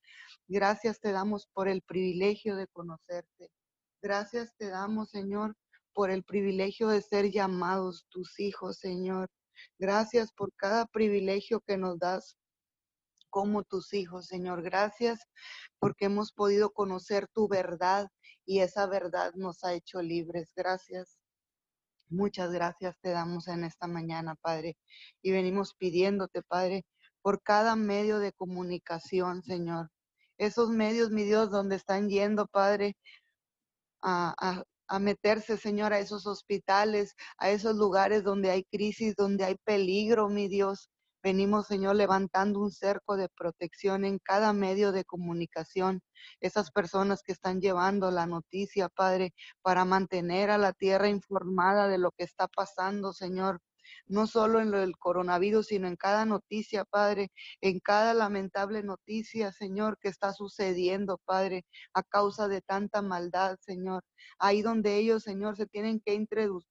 [0.47, 3.51] Gracias te damos por el privilegio de conocerte.
[4.03, 5.57] Gracias te damos, Señor,
[5.95, 9.31] por el privilegio de ser llamados tus hijos, Señor.
[9.79, 12.37] Gracias por cada privilegio que nos das
[13.31, 14.63] como tus hijos, Señor.
[14.63, 15.21] Gracias
[15.79, 18.09] porque hemos podido conocer tu verdad
[18.47, 20.53] y esa verdad nos ha hecho libres.
[20.57, 21.19] Gracias.
[22.09, 24.77] Muchas gracias te damos en esta mañana, Padre.
[25.23, 26.87] Y venimos pidiéndote, Padre,
[27.21, 29.91] por cada medio de comunicación, Señor
[30.39, 32.97] esos medios, mi Dios, donde están yendo, Padre,
[34.03, 39.57] a, a, meterse, Señor, a esos hospitales, a esos lugares donde hay crisis, donde hay
[39.65, 40.91] peligro, mi Dios.
[41.27, 46.01] Venimos, Señor, levantando un cerco de protección en cada medio de comunicación.
[46.41, 51.99] Esas personas que están llevando la noticia, Padre, para mantener a la tierra informada de
[51.99, 53.61] lo que está pasando, Señor
[54.07, 59.53] no solo en lo del coronavirus, sino en cada noticia, Padre, en cada lamentable noticia,
[59.53, 64.05] Señor, que está sucediendo, Padre, a causa de tanta maldad, Señor.
[64.39, 66.15] Ahí donde ellos, Señor, se tienen que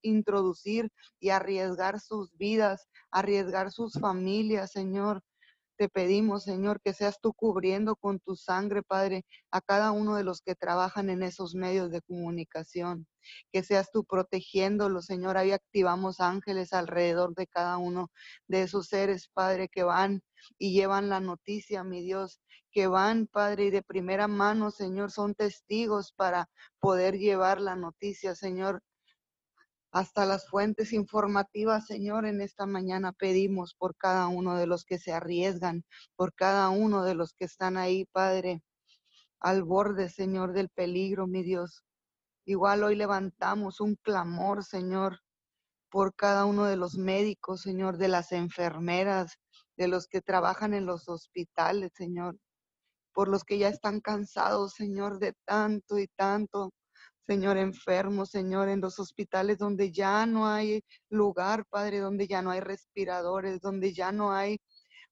[0.02, 5.22] introducir y arriesgar sus vidas, arriesgar sus familias, Señor
[5.78, 10.24] Te pedimos, Señor, que seas tú cubriendo con tu sangre, Padre, a cada uno de
[10.24, 13.08] los que trabajan en esos medios de comunicación.
[13.52, 15.36] Que seas tú protegiéndolos, Señor.
[15.36, 18.10] Ahí activamos ángeles alrededor de cada uno
[18.48, 20.22] de esos seres, Padre, que van
[20.58, 22.40] y llevan la noticia, mi Dios,
[22.72, 28.34] que van, Padre, y de primera mano, Señor, son testigos para poder llevar la noticia,
[28.36, 28.82] Señor,
[29.96, 35.00] hasta las fuentes informativas, Señor, en esta mañana pedimos por cada uno de los que
[35.00, 35.86] se arriesgan,
[36.18, 38.62] por cada uno de los que están ahí, Padre,
[39.40, 41.86] al borde, Señor, del peligro, mi Dios.
[42.44, 45.22] Igual hoy levantamos un clamor, Señor,
[45.90, 49.38] por cada uno de los médicos, Señor, de las enfermeras,
[49.78, 52.38] de los que trabajan en los hospitales, Señor,
[53.14, 56.74] por los que ya están cansados, Señor, de tanto y tanto
[57.28, 62.52] Señor, enfermo, Señor, en los hospitales donde ya no hay lugar, Padre, donde ya no
[62.52, 64.60] hay respiradores, donde ya no hay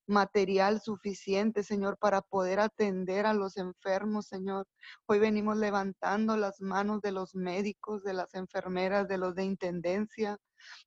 [0.05, 4.67] material suficiente, Señor, para poder atender a los enfermos, Señor.
[5.07, 10.37] Hoy venimos levantando las manos de los médicos, de las enfermeras, de los de intendencia,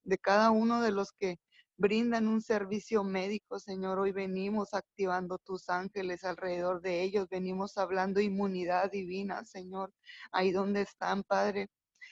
[0.05, 1.39] de cada uno de los que
[1.79, 3.99] brindan un servicio médico, Señor.
[3.99, 9.93] Hoy venimos activando tus ángeles alrededor de ellos, venimos hablando inmunidad divina, Señor.
[10.33, 11.69] Ahí donde están, Padre,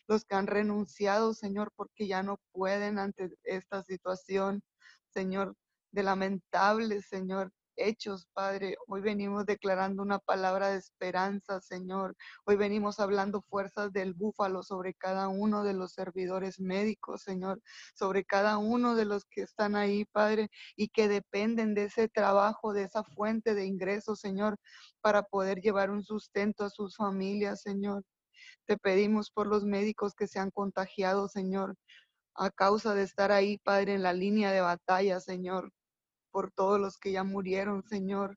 [0.07, 4.63] los que han renunciado, Señor, porque ya no pueden ante esta situación,
[5.09, 5.57] Señor,
[5.93, 8.77] de lamentable, Señor hechos, Padre.
[8.87, 12.17] Hoy venimos declarando una palabra de esperanza, Señor.
[12.45, 17.61] Hoy venimos hablando fuerzas del búfalo sobre cada uno de los servidores médicos, Señor,
[17.95, 22.73] sobre cada uno de los que están ahí, Padre, y que dependen de ese trabajo,
[22.73, 24.57] de esa fuente de ingresos, Señor,
[25.01, 28.05] para poder llevar un sustento a sus familias, Señor.
[28.67, 31.77] Te pedimos por los médicos que se han contagiado, Señor,
[32.35, 35.73] a causa de estar ahí, Padre, en la línea de batalla, Señor
[36.35, 38.37] por todos los que ya murieron, Señor.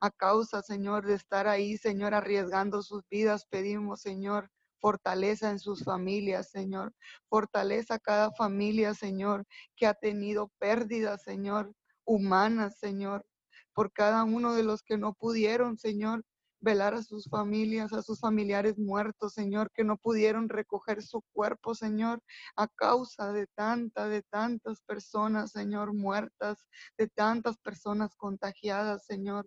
[0.00, 5.84] A causa, Señor, de estar ahí, Señor, arriesgando sus vidas, pedimos, Señor, fortaleza en sus
[5.84, 6.94] familias, Señor.
[7.28, 9.44] Fortaleza a cada familia, Señor,
[9.76, 11.74] que ha tenido pérdidas, Señor,
[12.06, 13.26] humanas, Señor.
[13.74, 16.24] Por cada uno de los que no pudieron, Señor,
[16.64, 21.74] velar a sus familias, a sus familiares muertos, Señor, que no pudieron recoger su cuerpo,
[21.74, 22.20] Señor,
[22.56, 26.66] a causa de tanta, de tantas personas, Señor, muertas,
[26.98, 29.46] de tantas personas contagiadas, Señor.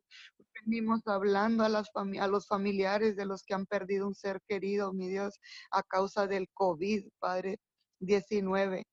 [0.65, 4.93] Venimos hablando a, las a los familiares de los que han perdido un ser querido,
[4.93, 5.39] mi Dios,
[5.71, 7.59] a causa del COVID, Padre
[7.99, 8.85] 19.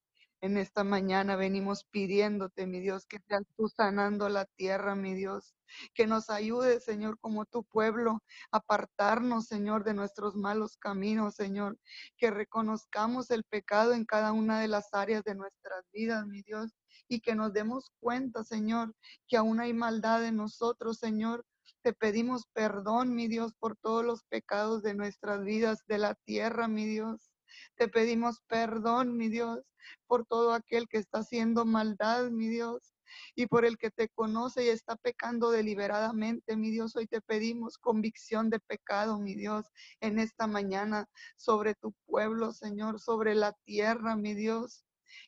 [0.45, 5.55] En esta mañana venimos pidiéndote, mi Dios, que seas tú sanando la tierra, mi Dios.
[5.95, 11.79] Que nos ayude, Señor, como tu pueblo, apartarnos, Señor, de nuestros malos caminos, Señor.
[12.15, 16.75] Que reconozcamos el pecado en cada una de las áreas de nuestras vidas, mi Dios.
[17.07, 18.93] Y que nos demos cuenta, Señor,
[19.27, 21.43] que aún hay maldad en nosotros, Señor.
[21.81, 26.67] Te pedimos perdón, mi Dios, por todos los pecados de nuestras vidas, de la tierra,
[26.67, 27.31] mi Dios.
[27.75, 29.59] Te pedimos perdón, mi Dios,
[30.07, 32.93] por todo aquel que está haciendo maldad, mi Dios.
[33.35, 37.77] Y por el que te conoce y está pecando deliberadamente, mi Dios, hoy te pedimos
[37.77, 39.67] convicción de pecado, mi Dios,
[40.01, 44.85] en esta mañana sobre tu pueblo, Señor, sobre la tierra, mi Dios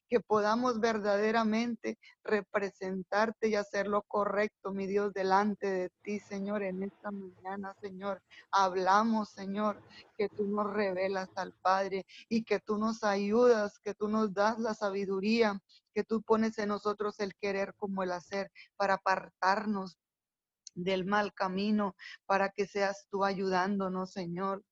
[0.09, 6.83] que podamos verdaderamente representarte y hacer lo correcto, mi Dios, delante de ti, Señor, en
[6.83, 8.21] esta mañana, Señor.
[8.51, 9.81] Hablamos, Señor,
[10.17, 14.59] que tú nos revelas al Padre y que tú nos ayudas, que tú nos das
[14.59, 15.59] la sabiduría,
[15.93, 19.97] que tú pones en nosotros el querer como el hacer para apartarnos
[20.75, 24.63] del mal camino, para que seas tú ayudándonos, Señor.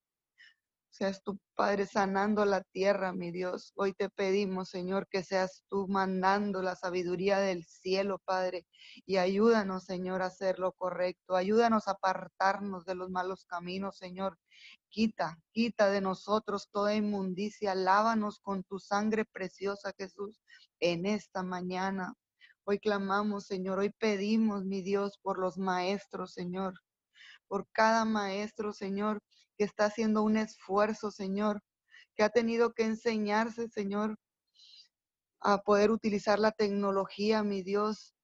[0.98, 3.74] Seas tu Padre sanando la tierra, mi Dios.
[3.76, 8.66] Hoy te pedimos, Señor, que seas tú mandando la sabiduría del cielo, Padre.
[9.06, 11.36] Y ayúdanos, Señor, a hacer lo correcto.
[11.36, 14.40] Ayúdanos a apartarnos de los malos caminos, Señor.
[14.88, 17.76] Quita, quita de nosotros toda inmundicia.
[17.76, 20.40] Lávanos con tu sangre preciosa, Jesús,
[20.80, 22.14] en esta mañana.
[22.64, 23.80] Hoy clamamos, Señor.
[23.80, 26.76] Hoy pedimos, mi Dios, por los maestros, Señor.
[27.50, 29.20] Por cada maestro, Señor
[29.58, 31.62] que está haciendo un esfuerzo, Señor,
[32.16, 34.18] que ha tenido que enseñarse, Señor,
[35.42, 38.16] a poder utilizar la tecnología, mi Dios,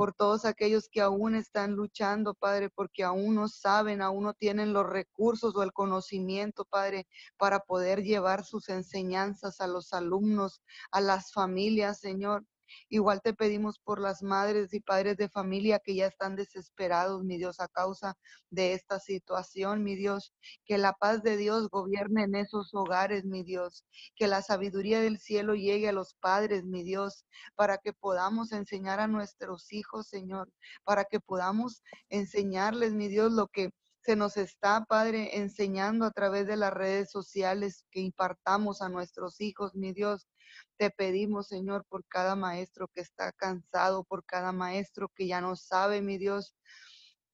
[0.00, 4.72] por todos aquellos que aún están luchando, Padre, porque aún no saben, aún no tienen
[4.72, 11.02] los recursos o el conocimiento, Padre, para poder llevar sus enseñanzas a los alumnos, a
[11.02, 12.46] las familias, Señor.
[12.88, 17.38] Igual te pedimos por las madres y padres de familia que ya están desesperados, mi
[17.38, 18.16] Dios, a causa
[18.50, 20.32] de esta situación, mi Dios.
[20.64, 23.84] Que la paz de Dios gobierne en esos hogares, mi Dios.
[24.16, 29.00] Que la sabiduría del cielo llegue a los padres, mi Dios, para que podamos enseñar
[29.00, 30.50] a nuestros hijos, Señor,
[30.84, 33.70] para que podamos enseñarles, mi Dios, lo que
[34.02, 39.40] se nos está, Padre, enseñando a través de las redes sociales que impartamos a nuestros
[39.40, 40.26] hijos, mi Dios.
[40.76, 45.56] Te pedimos, Señor, por cada maestro que está cansado, por cada maestro que ya no
[45.56, 46.54] sabe, mi Dios,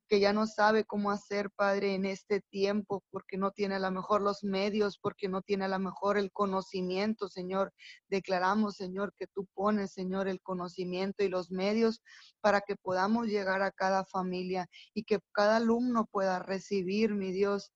[0.09, 3.91] que ya no sabe cómo hacer, Padre, en este tiempo, porque no tiene a lo
[3.91, 7.73] mejor los medios, porque no tiene a lo mejor el conocimiento, Señor.
[8.09, 12.03] Declaramos, Señor, que tú pones, Señor, el conocimiento y los medios
[12.41, 17.73] para que podamos llegar a cada familia y que cada alumno pueda recibir, mi Dios,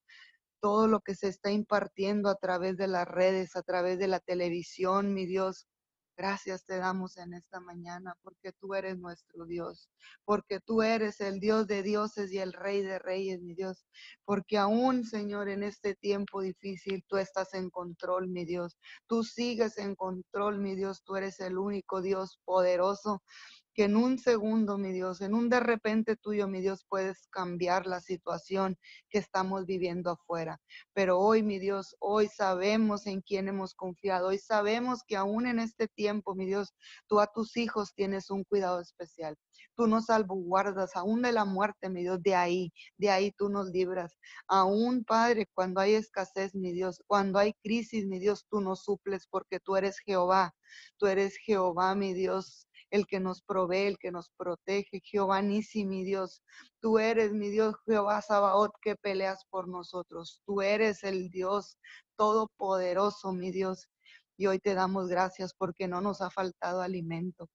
[0.60, 4.20] todo lo que se está impartiendo a través de las redes, a través de la
[4.20, 5.66] televisión, mi Dios.
[6.16, 9.88] Gracias te damos en esta mañana porque tú eres nuestro Dios,
[10.26, 13.86] porque tú eres el Dios de dioses y el Rey de reyes, mi Dios,
[14.26, 18.76] porque aún, Señor, en este tiempo difícil, tú estás en control, mi Dios.
[19.06, 23.22] Tú sigues en control, mi Dios, tú eres el único Dios poderoso
[23.74, 27.86] que en un segundo, mi Dios, en un de repente tuyo, mi Dios, puedes cambiar
[27.86, 28.76] la situación
[29.08, 30.60] que estamos viviendo afuera.
[30.92, 34.28] Pero hoy, mi Dios, hoy sabemos en quién hemos confiado.
[34.28, 36.74] Hoy sabemos que aún en este tiempo, mi Dios,
[37.06, 39.36] tú a tus hijos tienes un cuidado especial.
[39.76, 43.70] Tú nos salvaguardas aún de la muerte, mi Dios, de ahí, de ahí tú nos
[43.70, 44.18] libras.
[44.48, 49.26] Aún, Padre, cuando hay escasez, mi Dios, cuando hay crisis, mi Dios, tú nos suples
[49.30, 50.54] porque tú eres Jehová.
[50.98, 55.00] Tú eres Jehová, mi Dios, el que nos provee, el que nos protege.
[55.04, 56.42] Jehová Nisi, mi Dios.
[56.80, 60.42] Tú eres mi Dios, Jehová Sabaoth, que peleas por nosotros.
[60.44, 61.78] Tú eres el Dios
[62.16, 63.88] todopoderoso, mi Dios.
[64.36, 67.48] Y hoy te damos gracias porque no nos ha faltado alimento.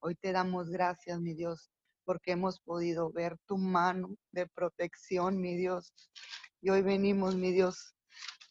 [0.00, 1.70] Hoy te damos gracias, mi Dios,
[2.04, 5.92] porque hemos podido ver tu mano de protección, mi Dios.
[6.60, 7.94] Y hoy venimos, mi Dios,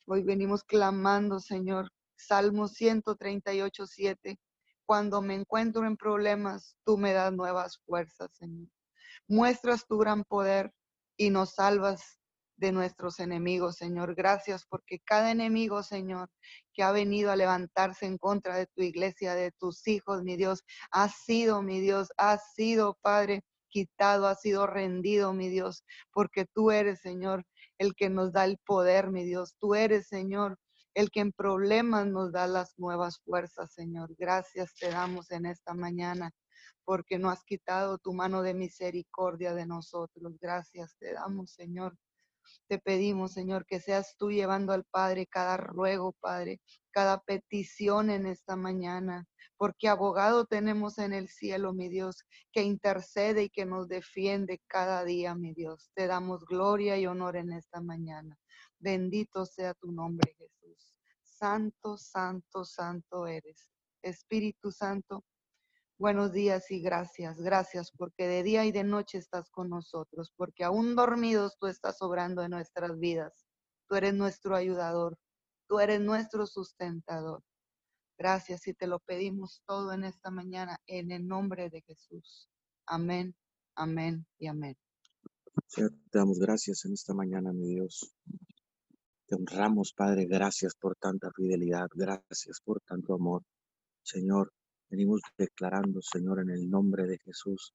[0.06, 1.90] hoy venimos clamando, Señor.
[2.16, 4.40] Salmo 138, 7.
[4.92, 8.68] Cuando me encuentro en problemas, tú me das nuevas fuerzas, Señor.
[9.26, 10.74] Muestras tu gran poder
[11.16, 12.20] y nos salvas
[12.58, 14.16] de nuestros enemigos, Señor.
[14.16, 16.30] Gracias porque cada enemigo, Señor,
[16.74, 20.66] que ha venido a levantarse en contra de tu iglesia, de tus hijos, mi Dios,
[20.92, 26.70] ha sido, mi Dios, ha sido, Padre, quitado, ha sido rendido, mi Dios, porque tú
[26.70, 27.46] eres, Señor,
[27.78, 29.56] el que nos da el poder, mi Dios.
[29.58, 30.58] Tú eres, Señor,
[30.94, 34.14] el que en problemas nos da las nuevas fuerzas, Señor.
[34.18, 36.32] Gracias te damos en esta mañana
[36.84, 40.38] porque no has quitado tu mano de misericordia de nosotros.
[40.40, 41.96] Gracias te damos, Señor.
[42.68, 46.60] Te pedimos, Señor, que seas tú llevando al Padre cada ruego, Padre,
[46.92, 49.26] cada petición en esta mañana,
[49.62, 55.06] porque abogado tenemos en el cielo, mi Dios, que intercede y que nos defiende cada
[55.06, 55.92] día, mi Dios.
[55.94, 58.40] Te damos gloria y honor en esta mañana.
[58.80, 60.96] Bendito sea tu nombre, Jesús.
[61.22, 63.70] Santo, santo, santo eres.
[64.02, 65.24] Espíritu Santo,
[66.00, 67.40] buenos días y gracias.
[67.40, 72.02] Gracias porque de día y de noche estás con nosotros, porque aún dormidos tú estás
[72.02, 73.46] obrando en nuestras vidas.
[73.88, 75.20] Tú eres nuestro ayudador.
[75.68, 77.44] Tú eres nuestro sustentador.
[78.22, 82.48] Gracias y te lo pedimos todo en esta mañana en el nombre de Jesús.
[82.86, 83.34] Amén,
[83.74, 84.78] amén y amén.
[85.76, 88.14] te damos gracias en esta mañana, mi Dios.
[89.26, 93.42] Te honramos, Padre, gracias por tanta fidelidad, gracias por tanto amor.
[94.04, 94.54] Señor,
[94.88, 97.74] venimos declarando, Señor, en el nombre de Jesús,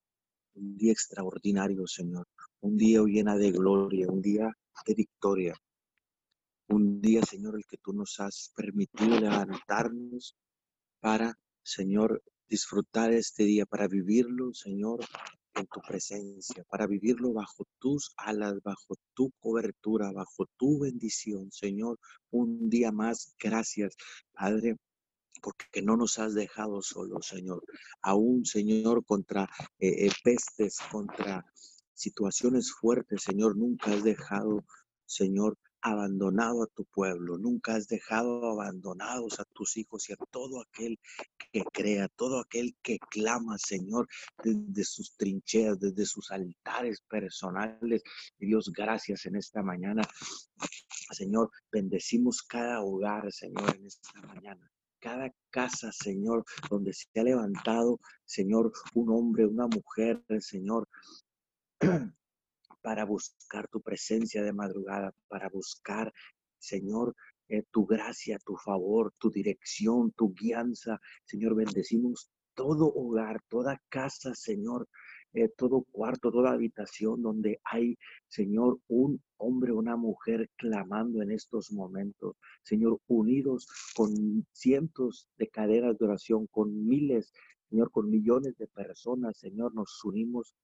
[0.54, 2.28] un día extraordinario, Señor,
[2.60, 4.48] un día llena de gloria, un día
[4.86, 5.54] de victoria,
[6.68, 10.36] un día, Señor, el que tú nos has permitido levantarnos
[11.00, 15.04] para, Señor, disfrutar este día, para vivirlo, Señor,
[15.54, 21.98] en tu presencia, para vivirlo bajo tus alas, bajo tu cobertura, bajo tu bendición, Señor.
[22.30, 23.96] Un día más, gracias,
[24.32, 24.76] Padre,
[25.42, 27.62] porque no nos has dejado solos, Señor.
[28.02, 29.44] Aún, Señor, contra
[29.78, 31.44] eh, eh, pestes, contra
[31.94, 34.64] situaciones fuertes, Señor, nunca has dejado,
[35.06, 35.56] Señor,
[35.86, 40.98] abandonado a tu pueblo, nunca has dejado abandonados a tus hijos y a todo aquel
[41.52, 44.08] que crea, todo aquel que clama, Señor,
[44.42, 48.02] desde sus trincheras, desde sus altares personales.
[48.38, 50.02] Dios, gracias en esta mañana.
[51.12, 54.68] Señor, bendecimos cada hogar, Señor, en esta mañana
[54.98, 60.88] cada casa, Señor, donde se ha levantado, Señor, un hombre, una mujer, Señor,
[62.86, 66.12] para buscar tu presencia de madrugada, para buscar,
[66.56, 67.16] Señor,
[67.48, 71.00] eh, tu gracia, tu favor, tu dirección, tu guianza.
[71.24, 74.88] Señor, bendecimos todo hogar, toda casa, Señor,
[75.32, 81.72] eh, todo cuarto, toda habitación donde hay, Señor, un hombre, una mujer clamando en estos
[81.72, 82.36] momentos.
[82.62, 83.66] Señor, unidos
[83.96, 87.32] con cientos de cadenas de oración, con miles,
[87.68, 90.54] Señor, con millones de personas, Señor, nos unimos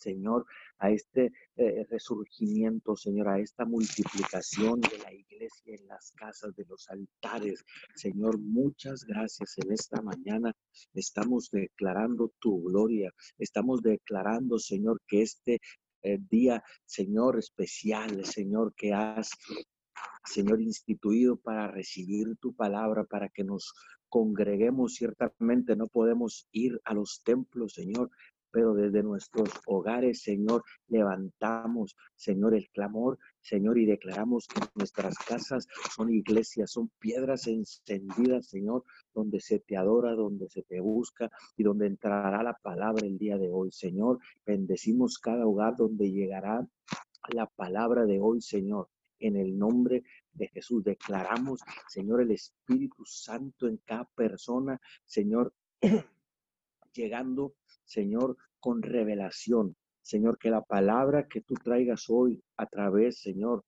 [0.00, 0.46] Señor,
[0.78, 6.64] a este eh, resurgimiento, Señor, a esta multiplicación de la iglesia en las casas, de
[6.64, 7.64] los altares.
[7.94, 10.54] Señor, muchas gracias en esta mañana.
[10.94, 13.12] Estamos declarando tu gloria.
[13.38, 15.60] Estamos declarando, Señor, que este
[16.02, 19.30] eh, día, Señor, especial, Señor, que has
[20.24, 23.72] Señor, instituido para recibir tu palabra, para que nos
[24.08, 24.94] congreguemos.
[24.94, 28.10] Ciertamente no podemos ir a los templos, Señor,
[28.50, 35.66] pero desde nuestros hogares, Señor, levantamos, Señor, el clamor, Señor, y declaramos que nuestras casas
[35.94, 38.84] son iglesias, son piedras encendidas, Señor,
[39.14, 43.38] donde se te adora, donde se te busca y donde entrará la palabra el día
[43.38, 44.18] de hoy, Señor.
[44.44, 46.66] Bendecimos cada hogar donde llegará
[47.32, 48.88] la palabra de hoy, Señor.
[49.18, 55.52] En el nombre de Jesús declaramos, Señor, el Espíritu Santo en cada persona, Señor,
[56.94, 57.54] llegando
[57.90, 59.76] Señor, con revelación.
[60.00, 63.64] Señor, que la palabra que tú traigas hoy a través, Señor,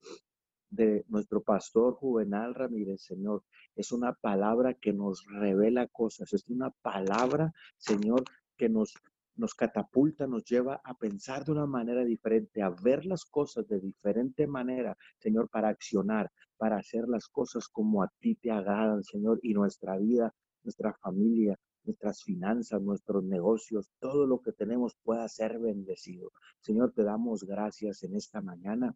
[0.71, 3.43] de nuestro pastor Juvenal Ramírez, Señor,
[3.75, 8.23] es una palabra que nos revela cosas, es una palabra, Señor,
[8.57, 8.95] que nos,
[9.35, 13.81] nos catapulta, nos lleva a pensar de una manera diferente, a ver las cosas de
[13.81, 19.41] diferente manera, Señor, para accionar, para hacer las cosas como a ti te agradan, Señor,
[19.43, 25.59] y nuestra vida, nuestra familia, nuestras finanzas, nuestros negocios, todo lo que tenemos pueda ser
[25.59, 26.33] bendecido.
[26.61, 28.95] Señor, te damos gracias en esta mañana.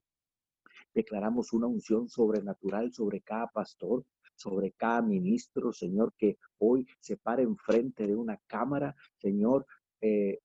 [0.95, 7.43] Declaramos una unción sobrenatural sobre cada pastor, sobre cada ministro, Señor, que hoy se pare
[7.43, 9.66] enfrente de una cámara, Señor,
[10.01, 10.41] eh,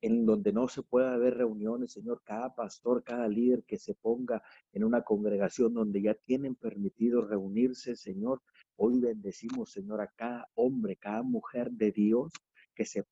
[0.00, 4.42] en donde no se pueda haber reuniones, Señor, cada pastor, cada líder que se ponga
[4.72, 8.40] en una congregación donde ya tienen permitido reunirse, Señor,
[8.80, 12.32] Hoy bendecimos, Señor, a cada hombre, cada mujer de Dios
[12.76, 13.04] que se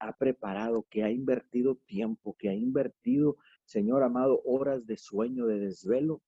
[0.00, 5.60] ha preparado, que ha invertido tiempo, que ha invertido, Señor amado, horas de sueño, de
[5.60, 6.20] desvelo,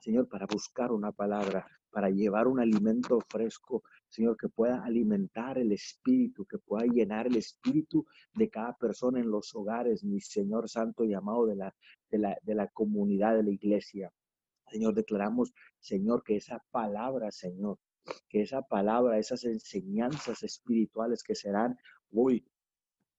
[0.00, 5.72] Señor, para buscar una palabra, para llevar un alimento fresco, Señor, que pueda alimentar el
[5.72, 11.04] espíritu, que pueda llenar el espíritu de cada persona en los hogares, mi Señor Santo
[11.04, 11.74] y amado de la,
[12.10, 14.12] de la, de la comunidad de la iglesia.
[14.70, 17.78] Señor, declaramos, Señor, que esa palabra, Señor,
[18.28, 21.76] que esa palabra, esas enseñanzas espirituales que serán
[22.12, 22.46] hoy,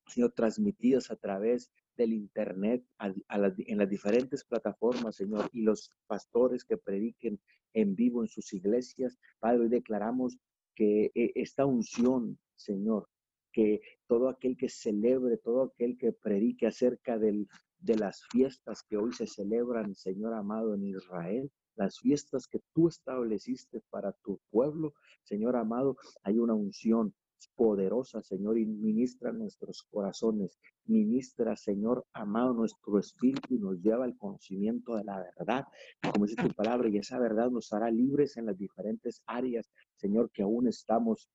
[0.08, 6.78] Señor, transmitidas a través del Internet, en las diferentes plataformas, Señor, y los pastores que
[6.78, 7.40] prediquen
[7.74, 10.38] en vivo en sus iglesias, Padre, hoy declaramos
[10.76, 13.08] que eh, esta unción, Señor,
[13.52, 17.48] que todo aquel que celebre, todo aquel que predique acerca del,
[17.80, 22.88] de las fiestas que hoy se celebran, Señor amado, en Israel, las fiestas que tú
[22.88, 24.94] estableciste para tu pueblo.
[25.24, 27.14] Señor amado, hay una unción
[27.56, 30.60] poderosa, Señor, y ministra nuestros corazones.
[30.86, 35.66] Ministra, Señor amado, nuestro espíritu y nos lleva al conocimiento de la verdad,
[36.02, 40.32] como dice tu palabra, y esa verdad nos hará libres en las diferentes áreas, Señor,
[40.32, 41.30] que aún estamos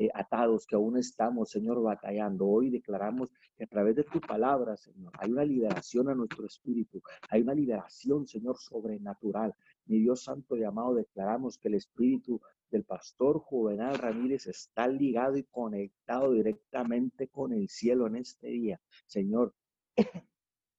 [0.00, 2.46] eh, atados, que aún estamos, Señor, batallando.
[2.46, 7.02] Hoy declaramos que a través de tu palabra, Señor, hay una liberación a nuestro espíritu,
[7.28, 9.54] hay una liberación, Señor, sobrenatural.
[9.86, 15.36] Mi Dios Santo y amado, declaramos que el espíritu del pastor Juvenal Ramírez está ligado
[15.36, 18.80] y conectado directamente con el cielo en este día.
[19.06, 19.54] Señor,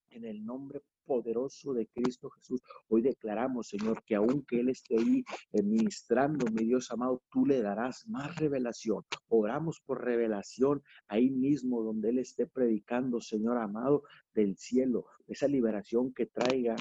[0.10, 2.62] en el nombre poderoso de Cristo Jesús.
[2.88, 8.08] Hoy declaramos, Señor, que aunque Él esté ahí ministrando, mi Dios amado, tú le darás
[8.08, 9.04] más revelación.
[9.28, 16.14] Oramos por revelación ahí mismo donde Él esté predicando, Señor amado, del cielo, esa liberación
[16.14, 16.76] que traiga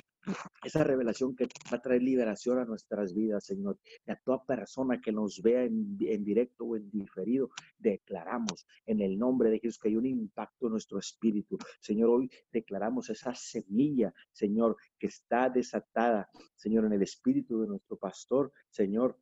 [0.64, 3.78] esa revelación que va a traer liberación a nuestras vidas, Señor.
[4.06, 9.18] Y a toda persona que nos vea en, directo o en diferido, declaramos en el
[9.18, 11.58] nombre de Jesús que hay un impacto en nuestro espíritu.
[11.80, 17.96] Señor, hoy declaramos esa semilla, Señor, que está desatada, Señor, en el espíritu de nuestro
[17.96, 19.18] pastor, Señor,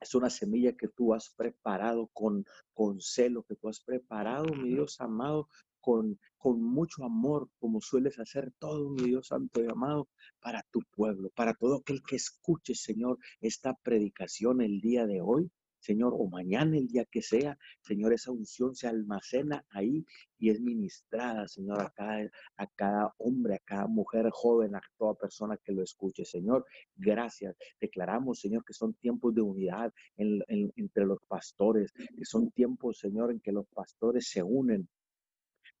[0.00, 4.68] es una semilla que tú has preparado con, con celo, que tú has preparado, mi
[4.68, 5.48] Dios amado,
[5.84, 10.08] con, con mucho amor, como sueles hacer todo, mi Dios santo y amado,
[10.40, 15.50] para tu pueblo, para todo aquel que escuche, Señor, esta predicación el día de hoy.
[15.80, 20.06] Señor, o mañana el día que sea, Señor, esa unción se almacena ahí
[20.38, 25.14] y es ministrada, Señor, a cada, a cada hombre, a cada mujer joven, a toda
[25.14, 26.24] persona que lo escuche.
[26.24, 26.64] Señor,
[26.96, 27.54] gracias.
[27.78, 33.40] Declaramos, Señor, que son tiempos de unidad entre los pastores, que son tiempos, Señor, en
[33.40, 34.88] que los pastores se unen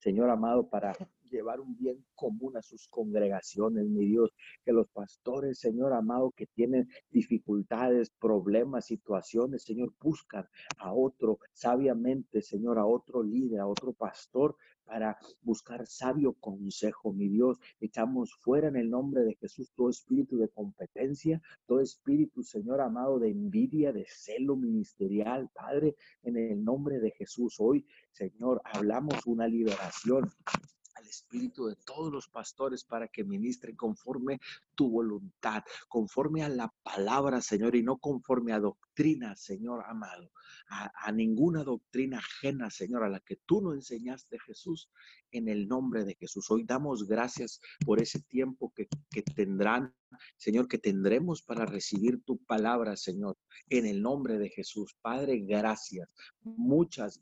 [0.04, 0.92] Señor amado, para
[1.34, 4.30] llevar un bien común a sus congregaciones, mi Dios,
[4.64, 10.46] que los pastores, Señor amado, que tienen dificultades, problemas, situaciones, Señor, buscan
[10.78, 17.28] a otro sabiamente, Señor, a otro líder, a otro pastor, para buscar sabio consejo, mi
[17.28, 17.58] Dios.
[17.80, 23.18] Echamos fuera en el nombre de Jesús todo espíritu de competencia, todo espíritu, Señor amado,
[23.18, 27.56] de envidia, de celo ministerial, Padre, en el nombre de Jesús.
[27.58, 30.30] Hoy, Señor, hablamos una liberación
[30.94, 34.40] al espíritu de todos los pastores para que ministren conforme
[34.74, 40.30] tu voluntad, conforme a la palabra, Señor, y no conforme a doctrina, Señor amado,
[40.68, 44.90] a, ninguna doctrina ajena, Señor, a la que tú no enseñaste, Jesús,
[45.30, 46.50] en el nombre de Jesús.
[46.50, 49.94] Hoy damos gracias por ese tiempo que, que tendrán,
[50.36, 53.36] Señor, que tendremos para recibir tu palabra, Señor,
[53.68, 54.96] en el nombre de Jesús.
[55.02, 56.08] Padre, gracias.
[56.42, 57.20] Muchas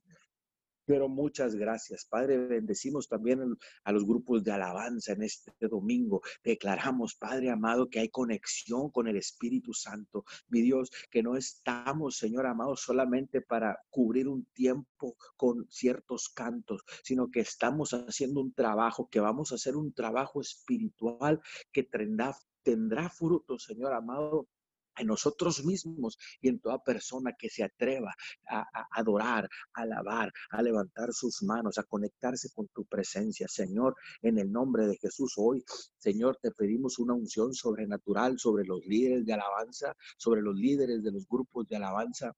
[0.93, 2.37] pero muchas gracias, Padre.
[2.37, 6.21] Bendecimos también a los grupos de alabanza en este domingo.
[6.45, 10.27] Declaramos, Padre amado, que hay conexión con el Espíritu Santo.
[10.51, 16.83] Mi Dios, que no estamos, Señor amado, solamente para cubrir un tiempo con ciertos cantos,
[17.03, 21.41] sino que estamos haciendo un trabajo, que vamos a hacer un trabajo espiritual
[21.73, 24.47] que tendrá, tendrá fruto, Señor amado,
[25.03, 28.15] en nosotros mismos y en toda persona que se atreva
[28.49, 33.47] a, adorar, a alabar, a levantar sus manos, a conectarse con tu presencia.
[33.49, 35.65] Señor, en el nombre de Jesús, hoy,
[35.99, 41.13] Señor, te pedimos una unción sobrenatural sobre los líderes de alabanza, sobre los líderes de
[41.13, 42.33] los grupos de alabanza.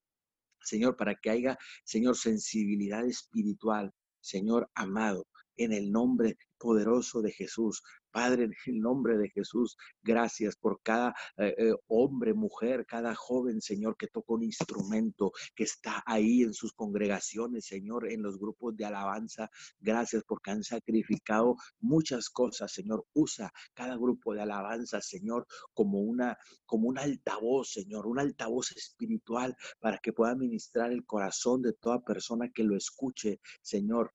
[0.61, 7.83] Señor, para que haya, Señor, sensibilidad espiritual, Señor amado, en el nombre poderoso de Jesús.
[8.15, 13.61] Padre, en el nombre de Jesús, gracias por cada eh, eh, hombre, mujer, cada joven,
[13.61, 18.77] Señor, que toca un instrumento, que está ahí en sus congregaciones, Señor, en los grupos
[18.77, 19.51] de alabanza.
[19.81, 23.05] Gracias porque han sacrificado muchas cosas, Señor.
[23.15, 29.57] Usa cada grupo de alabanza, Señor, como una como un altavoz, Señor, un altavoz espiritual
[29.81, 34.13] para que pueda ministrar el corazón de toda persona que lo escuche, Señor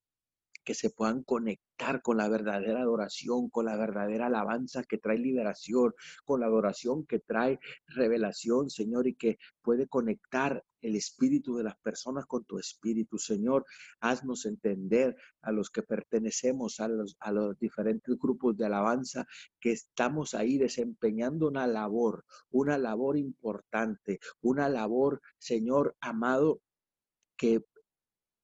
[0.70, 5.96] que se puedan conectar con la verdadera adoración, con la verdadera alabanza que trae liberación,
[6.26, 11.76] con la adoración que trae revelación, Señor, y que puede conectar el espíritu de las
[11.78, 13.66] personas con tu espíritu, Señor.
[14.00, 19.26] Haznos entender a los que pertenecemos a los, a los diferentes grupos de alabanza
[19.60, 26.62] que estamos ahí desempeñando una labor, una labor importante, una labor, Señor amado,
[27.40, 27.64] que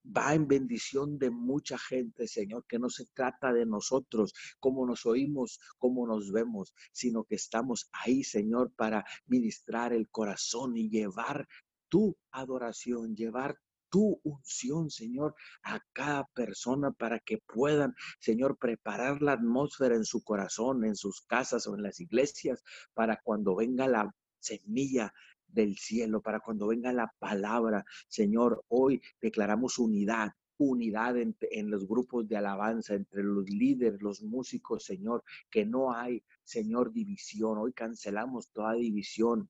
[0.05, 5.05] va en bendición de mucha gente, Señor, que no se trata de nosotros, cómo nos
[5.05, 11.47] oímos, cómo nos vemos, sino que estamos ahí, Señor, para ministrar el corazón y llevar
[11.89, 13.57] tu adoración, llevar
[13.89, 20.23] tu unción, Señor, a cada persona para que puedan, Señor, preparar la atmósfera en su
[20.23, 25.13] corazón, en sus casas o en las iglesias, para cuando venga la semilla
[25.55, 27.83] del cielo, para cuando venga la palabra.
[28.07, 34.83] Señor, hoy declaramos unidad, unidad en, los grupos de alabanza, entre los líderes, los músicos,
[34.85, 37.57] Señor, que no hay, Señor, división.
[37.57, 39.49] Hoy cancelamos toda división.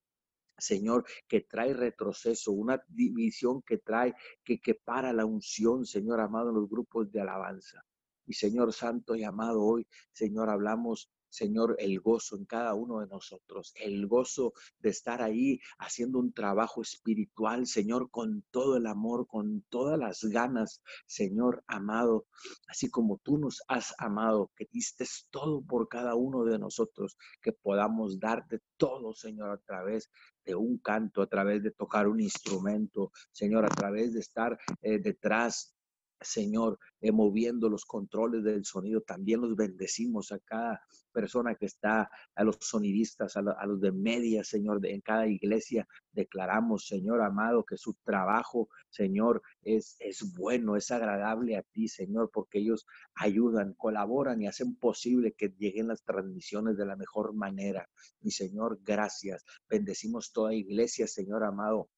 [0.58, 6.50] Señor, que trae retroceso, una división que trae, que, que para la unción, Señor amado,
[6.50, 7.84] en los grupos de alabanza.
[8.26, 13.08] Y Señor Santo y amado, hoy, Señor, hablamos Señor, el gozo en cada uno de
[13.08, 19.28] nosotros, el gozo de estar ahí haciendo un trabajo espiritual, Señor, con todo el amor,
[19.28, 22.26] con todas las ganas, Señor amado,
[22.68, 27.52] así como tú nos has amado, que diste todo por cada uno de nosotros, que
[27.52, 30.10] podamos darte todo, Señor, a través
[30.46, 35.00] de un canto, a través de tocar un instrumento, Señor, a través de estar eh,
[35.00, 35.75] detrás
[36.22, 39.02] Señor, eh, moviendo los controles del sonido.
[39.02, 44.44] También los bendecimos a cada persona que está, a los sonidistas, a, los de media,
[44.44, 45.88] Señor, en cada iglesia.
[46.12, 52.30] Declaramos, Señor amado, que su trabajo, Señor, es, es bueno, es agradable a ti, Señor,
[52.34, 52.86] porque ellos
[53.16, 57.90] ayudan, colaboran y hacen posible que lleguen las transmisiones de la mejor manera.
[58.22, 59.44] Mi Señor, gracias.
[59.70, 61.90] Bendecimos toda iglesia, Señor amado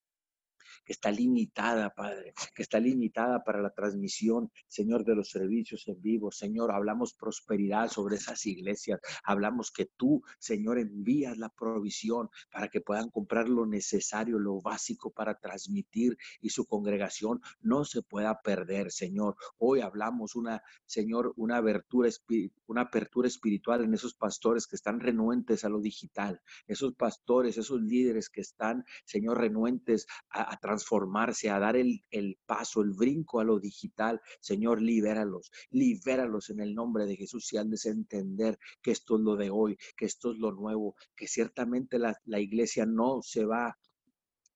[0.86, 6.02] que está limitada, Padre, que está limitada para la transmisión, Señor, de los servicios en
[6.02, 6.32] vivo.
[6.32, 9.00] Señor, hablamos prosperidad sobre esas iglesias.
[9.24, 15.12] Hablamos que tú, Señor, envías la provisión para que puedan comprar lo necesario, lo básico
[15.12, 19.36] para transmitir y su congregación no se pueda perder, Señor.
[19.58, 22.10] Hoy hablamos una, Señor, una abertura,
[22.68, 27.82] una apertura espiritual en esos pastores que están renuentes a lo digital, esos pastores, esos
[27.82, 33.46] líderes que están, Señor, renuentes a, transformarse, a dar el, el paso, el brinco a
[33.46, 34.22] lo digital.
[34.42, 39.22] Señor, libéralos, libéralos en el nombre de Jesús y han de entender que esto es
[39.22, 43.46] lo de hoy, que esto es lo nuevo, que ciertamente la, la iglesia no se
[43.46, 43.78] va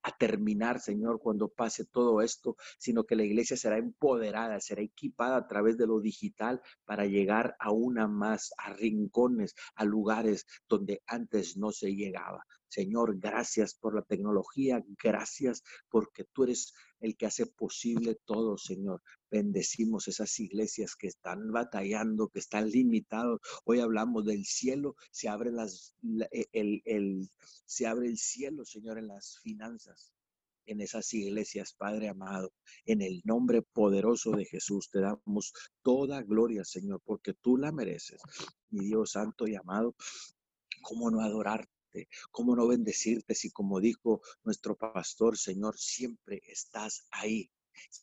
[0.03, 5.38] a terminar, Señor, cuando pase todo esto, sino que la iglesia será empoderada, será equipada
[5.38, 11.03] a través de lo digital para llegar a una más, a rincones, a lugares donde
[11.05, 12.43] antes no se llegaba.
[12.72, 19.01] Señor, gracias por la tecnología, gracias porque tú eres el que hace posible todo, Señor.
[19.30, 23.41] Bendecimos esas iglesias que están batallando, que están limitados.
[23.65, 25.95] Hoy hablamos del cielo, se abre, las,
[26.32, 27.30] e, el,
[27.65, 30.13] se abre el cielo, Señor, en las finanzas
[30.67, 32.53] en esas iglesias, Padre amado.
[32.86, 35.51] En el nombre poderoso de Jesús te damos
[35.82, 38.22] toda gloria, Señor, porque tú la mereces.
[38.69, 39.95] Mi Dios santo y amado,
[40.82, 41.19] ¿cómo no
[42.31, 47.51] ¿Cómo no bendecirte si como dijo nuestro pastor, Señor, siempre estás ahí?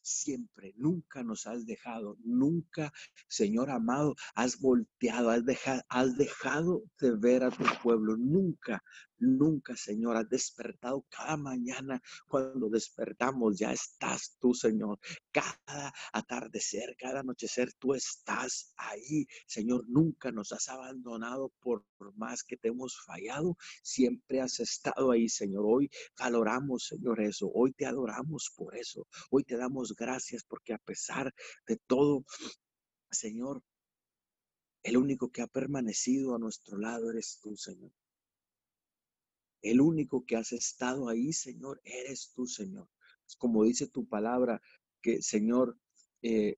[0.03, 2.93] Siempre, nunca nos has dejado, nunca,
[3.29, 8.83] Señor amado, has volteado, has dejado, has dejado de ver a tu pueblo, nunca,
[9.21, 13.59] Nunca, Señor, has despertado cada mañana cuando despertamos.
[13.59, 14.99] Ya estás tú, Señor.
[15.33, 19.27] Cada atardecer, cada anochecer, tú estás ahí.
[19.47, 21.85] Señor, nunca nos has abandonado por,
[22.17, 23.57] más que te hemos fallado.
[23.83, 25.65] Siempre has estado ahí, Señor.
[25.67, 27.51] Hoy valoramos, Señor, eso.
[27.53, 29.07] Hoy te adoramos por eso.
[29.31, 31.35] Hoy te damos gracias porque a pesar
[31.67, 32.25] de todo,
[33.11, 33.63] Señor,
[34.85, 37.91] el único que ha permanecido a nuestro lado eres tú, Señor.
[39.63, 42.89] El único que has estado ahí, Señor, eres tú, Señor.
[43.39, 44.63] Como dice tu palabra,
[45.03, 45.79] que, Señor,
[46.23, 46.57] eh,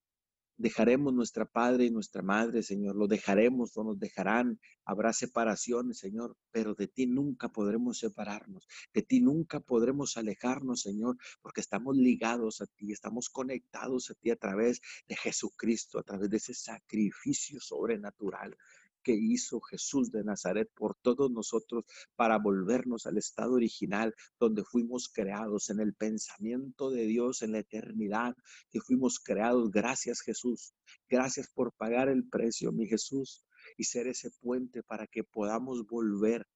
[0.61, 6.37] dejaremos nuestra padre y nuestra madre, Señor, lo dejaremos o nos dejarán, habrá separaciones, Señor,
[6.51, 12.61] pero de ti nunca podremos separarnos, de ti nunca podremos alejarnos, Señor, porque estamos ligados
[12.61, 17.59] a ti, estamos conectados a ti a través de Jesucristo, a través de ese sacrificio
[17.59, 18.55] sobrenatural
[19.03, 21.85] que hizo Jesús de Nazaret por todos nosotros
[22.17, 27.61] para volvernos al estado original donde fuimos creados en el pensamiento de Dios en la
[27.61, 28.35] eternidad,
[28.71, 29.71] que fuimos creados.
[29.71, 30.75] Gracias Jesús.
[31.09, 33.45] Gracias por pagar el precio, mi Jesús,
[33.77, 36.47] y ser ese puente para que podamos volver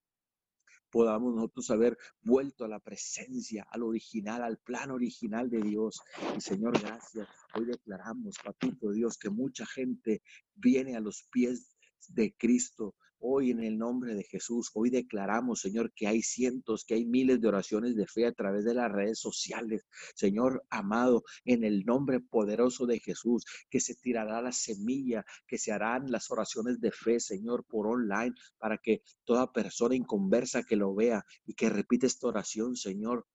[0.94, 6.00] podamos nosotros haber vuelto a la presencia, al original, al plan original de Dios.
[6.36, 7.26] Y Señor, gracias.
[7.56, 10.22] Hoy declaramos, Papito Dios, que mucha gente
[10.54, 11.73] viene a los pies
[12.12, 12.94] de Cristo.
[13.26, 17.40] Hoy en el nombre de Jesús, hoy declaramos, Señor, que hay cientos, que hay miles
[17.40, 19.86] de oraciones de fe a través de las redes sociales.
[20.14, 25.72] Señor amado, en el nombre poderoso de Jesús, que se tirará la semilla, que se
[25.72, 30.94] harán las oraciones de fe, Señor, por online, para que toda persona inconversa que lo
[30.94, 33.26] vea y que repite esta oración, Señor,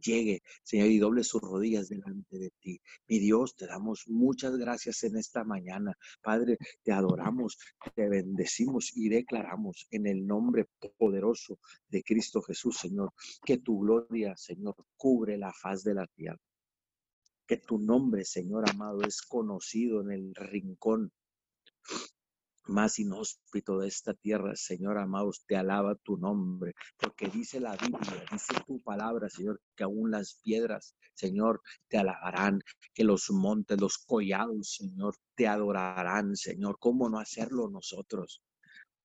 [0.00, 2.80] llegue, Señor, y doble sus rodillas delante de ti.
[3.06, 5.94] Mi Dios, te damos muchas gracias en esta mañana.
[6.22, 7.58] Padre, te adoramos,
[7.94, 13.12] te bendecimos y declaramos en el nombre poderoso de Cristo Jesús, Señor,
[13.44, 16.40] que tu gloria, Señor, cubre la faz de la tierra.
[17.46, 21.12] Que tu nombre, Señor amado, es conocido en el rincón
[22.68, 28.24] más inhóspito de esta tierra, Señor amados, te alaba tu nombre, porque dice la Biblia,
[28.30, 32.60] dice tu palabra, Señor, que aún las piedras, Señor, te alabarán,
[32.94, 36.78] que los montes, los collados, Señor, te adorarán, Señor.
[36.78, 38.42] ¿Cómo no hacerlo nosotros?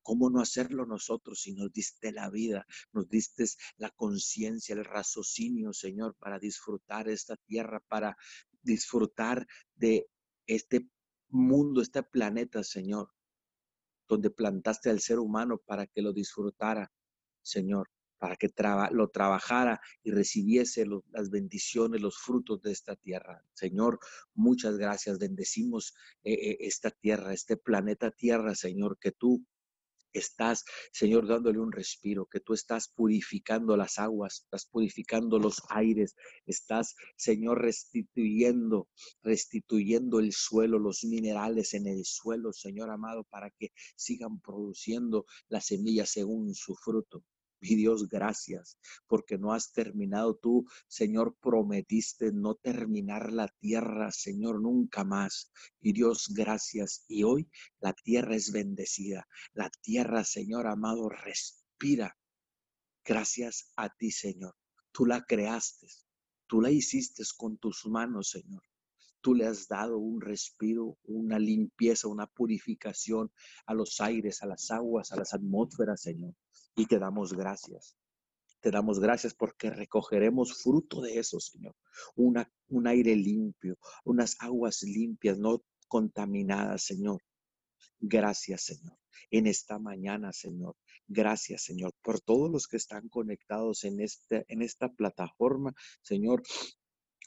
[0.01, 3.45] ¿Cómo no hacerlo nosotros si nos diste la vida, nos diste
[3.77, 8.17] la conciencia, el raciocinio, Señor, para disfrutar esta tierra, para
[8.61, 10.07] disfrutar de
[10.45, 10.89] este
[11.29, 13.09] mundo, este planeta, Señor?
[14.07, 16.91] Donde plantaste al ser humano para que lo disfrutara,
[17.41, 17.89] Señor,
[18.23, 18.49] para que
[18.91, 23.43] lo trabajara y recibiese las bendiciones, los frutos de esta tierra.
[23.53, 23.99] Señor,
[24.33, 25.19] muchas gracias.
[25.19, 25.93] Bendecimos
[26.23, 29.45] eh, eh, esta tierra, este planeta tierra, Señor, que tú
[30.13, 36.15] estás, Señor, dándole un respiro, que tú estás purificando las aguas, estás purificando los aires,
[36.45, 38.87] estás, Señor, restituyendo,
[39.21, 45.65] restituyendo el suelo, los minerales en el suelo, Señor amado, para que sigan produciendo las
[45.67, 47.23] semillas según su fruto.
[47.63, 54.61] Mi Dios, gracias, porque no has terminado tú, Señor, prometiste no terminar la tierra, Señor,
[54.61, 55.49] nunca más.
[55.79, 57.05] Y Dios, gracias.
[57.07, 57.49] Y hoy
[57.79, 59.29] la tierra es bendecida.
[59.53, 62.17] La tierra, Señor amado, respira.
[63.05, 64.57] Gracias a ti, Señor.
[64.91, 65.87] Tú la creaste,
[66.47, 68.63] tú la hiciste con tus manos, Señor.
[69.21, 73.31] Tú le has dado un respiro, una limpieza, una purificación
[73.65, 76.35] a los aires, a las aguas, a las atmósferas, Señor.
[76.75, 77.95] Y te damos gracias.
[78.61, 81.75] Te damos gracias porque recogeremos fruto de eso, Señor.
[82.15, 87.21] Un aire limpio, unas aguas limpias, no contaminadas, Señor.
[87.99, 88.97] Gracias, Señor.
[89.29, 90.75] En esta mañana, Señor.
[91.07, 95.73] Gracias, Señor, por todos los que están conectados en, este, en esta plataforma.
[96.01, 96.41] Señor,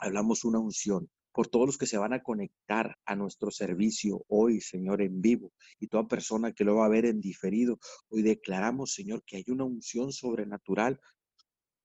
[0.01, 4.63] hablamos una unción por todos los que se van a conectar a nuestro servicio hoy,
[4.63, 7.79] Señor, en vivo, y toda persona que lo va a ver en diferido.
[8.09, 10.99] Hoy declaramos, Señor, que hay una unción sobrenatural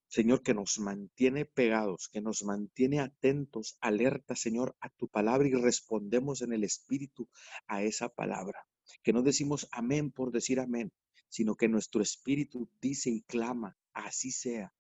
[0.08, 5.54] Señor, que nos mantiene pegados, que nos mantiene atentos, alerta, Señor, a tu palabra y
[5.54, 7.30] respondemos en el Espíritu
[7.68, 8.60] a esa palabra.
[9.04, 10.92] Que no decimos amén por decir amén,
[11.30, 14.74] sino que nuestro Espíritu dice y clama, así sea,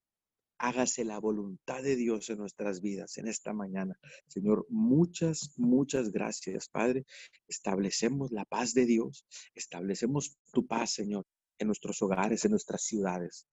[0.62, 3.98] hágase la voluntad de Dios en nuestras vidas en esta mañana.
[4.28, 7.06] Señor, muchas, muchas gracias, Padre.
[7.48, 11.26] Establecemos la paz de Dios, establecemos tu paz, Señor,
[11.58, 13.48] en nuestros hogares, en nuestras ciudades.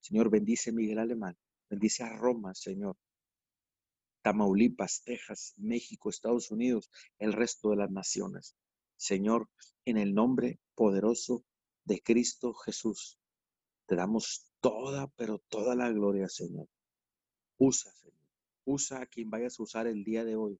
[0.00, 1.38] Señor, bendice Miguel Alemán,
[1.70, 2.96] bendice a Roma, Señor.
[4.20, 8.56] Tamaulipas, Texas, México, Estados Unidos, el resto de las naciones.
[8.96, 9.48] Señor,
[9.86, 11.44] en el nombre poderoso
[11.84, 13.18] de Cristo Jesús,
[13.86, 16.68] te damos toda, pero toda la gloria, Señor.
[17.58, 18.16] Usa, Señor.
[18.64, 20.58] Usa a quien vayas a usar el día de hoy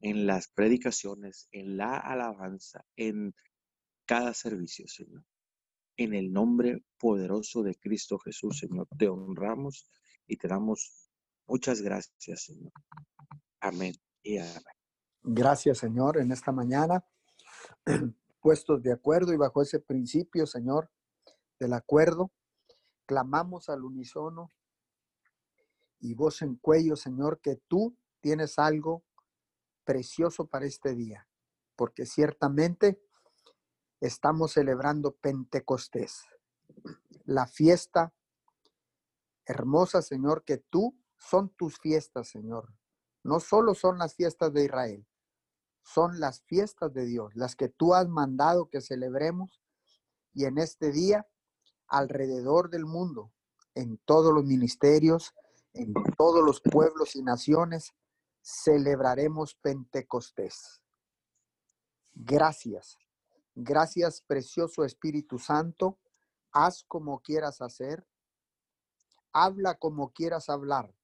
[0.00, 3.34] en las predicaciones, en la alabanza, en
[4.06, 5.24] cada servicio, Señor.
[5.96, 9.90] En el nombre poderoso de Cristo Jesús, Señor, te honramos
[10.28, 11.10] y te damos
[11.46, 12.72] muchas gracias, Señor.
[13.60, 14.62] Amén y amén.
[15.22, 17.04] Gracias, Señor, en esta mañana,
[18.40, 20.90] puestos de acuerdo y bajo ese principio, Señor,
[21.58, 22.30] del acuerdo,
[23.08, 24.52] clamamos al unísono
[25.98, 29.02] y voz en cuello, Señor, que tú tienes algo
[29.84, 31.26] precioso para este día,
[31.74, 33.02] porque ciertamente
[34.00, 36.26] estamos celebrando Pentecostés,
[37.24, 38.12] la fiesta
[39.46, 42.74] hermosa, Señor, que tú son tus fiestas, Señor.
[43.24, 45.06] No solo son las fiestas de Israel,
[45.82, 49.62] son las fiestas de Dios, las que tú has mandado que celebremos.
[50.34, 51.26] Y en este día
[51.88, 53.32] alrededor del mundo,
[53.74, 55.34] en todos los ministerios,
[55.72, 57.94] en todos los pueblos y naciones,
[58.42, 60.80] celebraremos Pentecostés.
[62.14, 62.96] Gracias.
[63.54, 65.98] Gracias, precioso Espíritu Santo.
[66.52, 68.06] Haz como quieras hacer.
[69.32, 70.94] Habla como quieras hablar.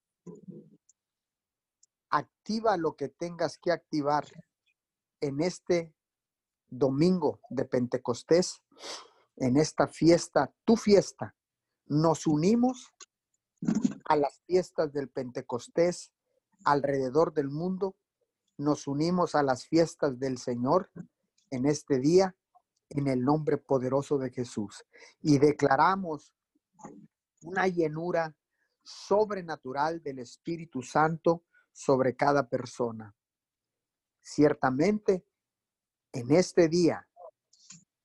[2.11, 4.27] Activa lo que tengas que activar
[5.21, 5.95] en este
[6.69, 8.63] domingo de Pentecostés
[9.37, 11.35] en esta fiesta, tu fiesta,
[11.87, 12.93] nos unimos
[14.07, 16.13] a las fiestas del Pentecostés
[16.65, 17.97] alrededor del mundo,
[18.57, 20.91] nos unimos a las fiestas del Señor
[21.51, 22.37] en este día,
[22.91, 24.85] en el nombre poderoso de Jesús,
[25.21, 26.33] y declaramos
[27.43, 28.35] una llenura
[28.83, 33.15] sobrenatural del Espíritu Santo sobre cada persona.
[34.21, 35.27] Ciertamente,
[36.13, 37.07] en este día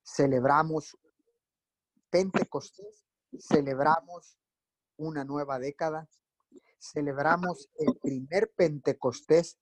[0.03, 0.97] celebramos
[2.09, 4.37] Pentecostés celebramos
[4.97, 6.07] una nueva década,
[6.79, 9.59] celebramos el primer Pentecostés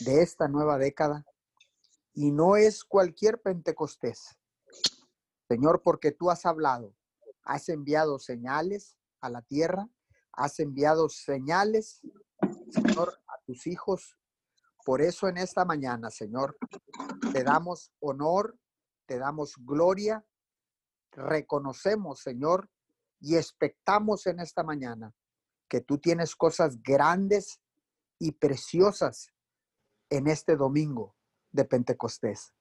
[0.00, 1.24] de esta nueva década
[2.14, 4.38] y no es cualquier Pentecostés.
[5.48, 6.94] Señor, porque tú has hablado,
[7.44, 9.88] has enviado señales a la tierra,
[10.32, 12.00] has enviado señales,
[12.70, 14.16] Señor, a tus hijos.
[14.84, 16.56] Por eso en esta mañana, Señor,
[17.32, 18.56] te damos honor,
[19.06, 20.24] te damos gloria
[21.12, 22.68] reconocemos, Señor,
[23.20, 25.14] y expectamos en esta mañana
[25.68, 27.60] que tú tienes cosas grandes
[28.18, 29.32] y preciosas
[30.10, 31.16] en este domingo
[31.52, 32.52] de Pentecostés.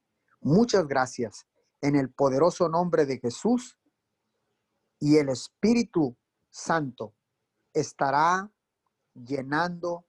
[0.41, 1.47] Muchas gracias
[1.81, 3.77] en el poderoso nombre de Jesús
[4.99, 6.17] y el Espíritu
[6.49, 7.15] Santo
[7.73, 8.51] estará
[9.13, 10.05] llenando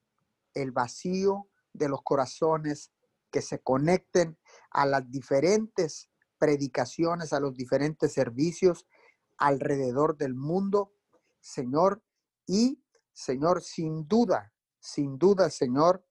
[0.55, 2.93] el vacío de los corazones
[3.31, 4.39] que se conecten
[4.71, 6.10] a las diferentes
[6.41, 8.87] predicaciones, a los diferentes servicios
[9.37, 10.93] alrededor del mundo,
[11.41, 12.03] Señor.
[12.47, 12.83] Y,
[13.13, 16.05] Señor, sin duda, sin duda, Señor,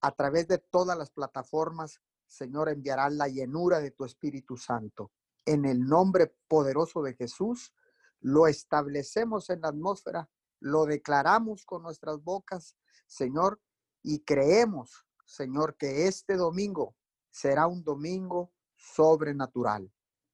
[0.00, 5.12] a través de todas las plataformas, Señor, enviará la llenura de tu Espíritu Santo.
[5.44, 7.72] En el nombre poderoso de Jesús,
[8.20, 10.28] lo establecemos en la atmósfera,
[10.60, 12.76] lo declaramos con nuestras bocas,
[13.06, 13.60] Señor,
[14.02, 16.96] y creemos, Señor, que este domingo
[17.30, 19.92] será un domingo sobrenatural.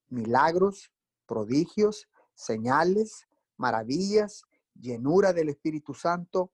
[0.08, 0.92] Milagros,
[1.26, 3.26] prodigios, señales,
[3.56, 6.52] maravillas, llenura del Espíritu Santo,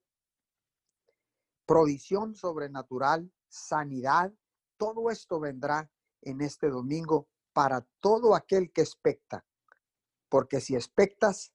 [1.66, 4.32] provisión sobrenatural, sanidad,
[4.76, 5.90] todo esto vendrá
[6.22, 9.44] en este domingo para todo aquel que expecta.
[10.28, 11.52] Porque si expectas,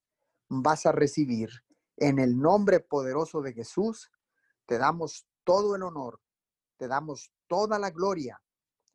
[0.47, 1.49] vas a recibir.
[1.97, 4.11] En el nombre poderoso de Jesús,
[4.65, 6.21] te damos todo el honor,
[6.77, 8.41] te damos toda la gloria.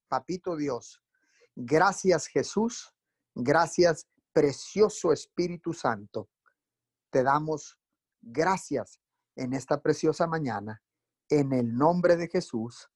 [0.09, 1.03] Papito Dios,
[1.65, 2.95] gracias Jesús,
[3.35, 6.29] gracias precioso Espíritu Santo.
[7.11, 7.79] Te damos
[8.21, 9.01] gracias
[9.37, 10.83] en esta preciosa mañana.
[11.29, 12.89] En el nombre de Jesús.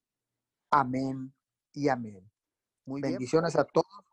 [0.71, 1.33] Amén
[1.73, 2.29] y amén.
[2.85, 4.04] Muy bendiciones a todos.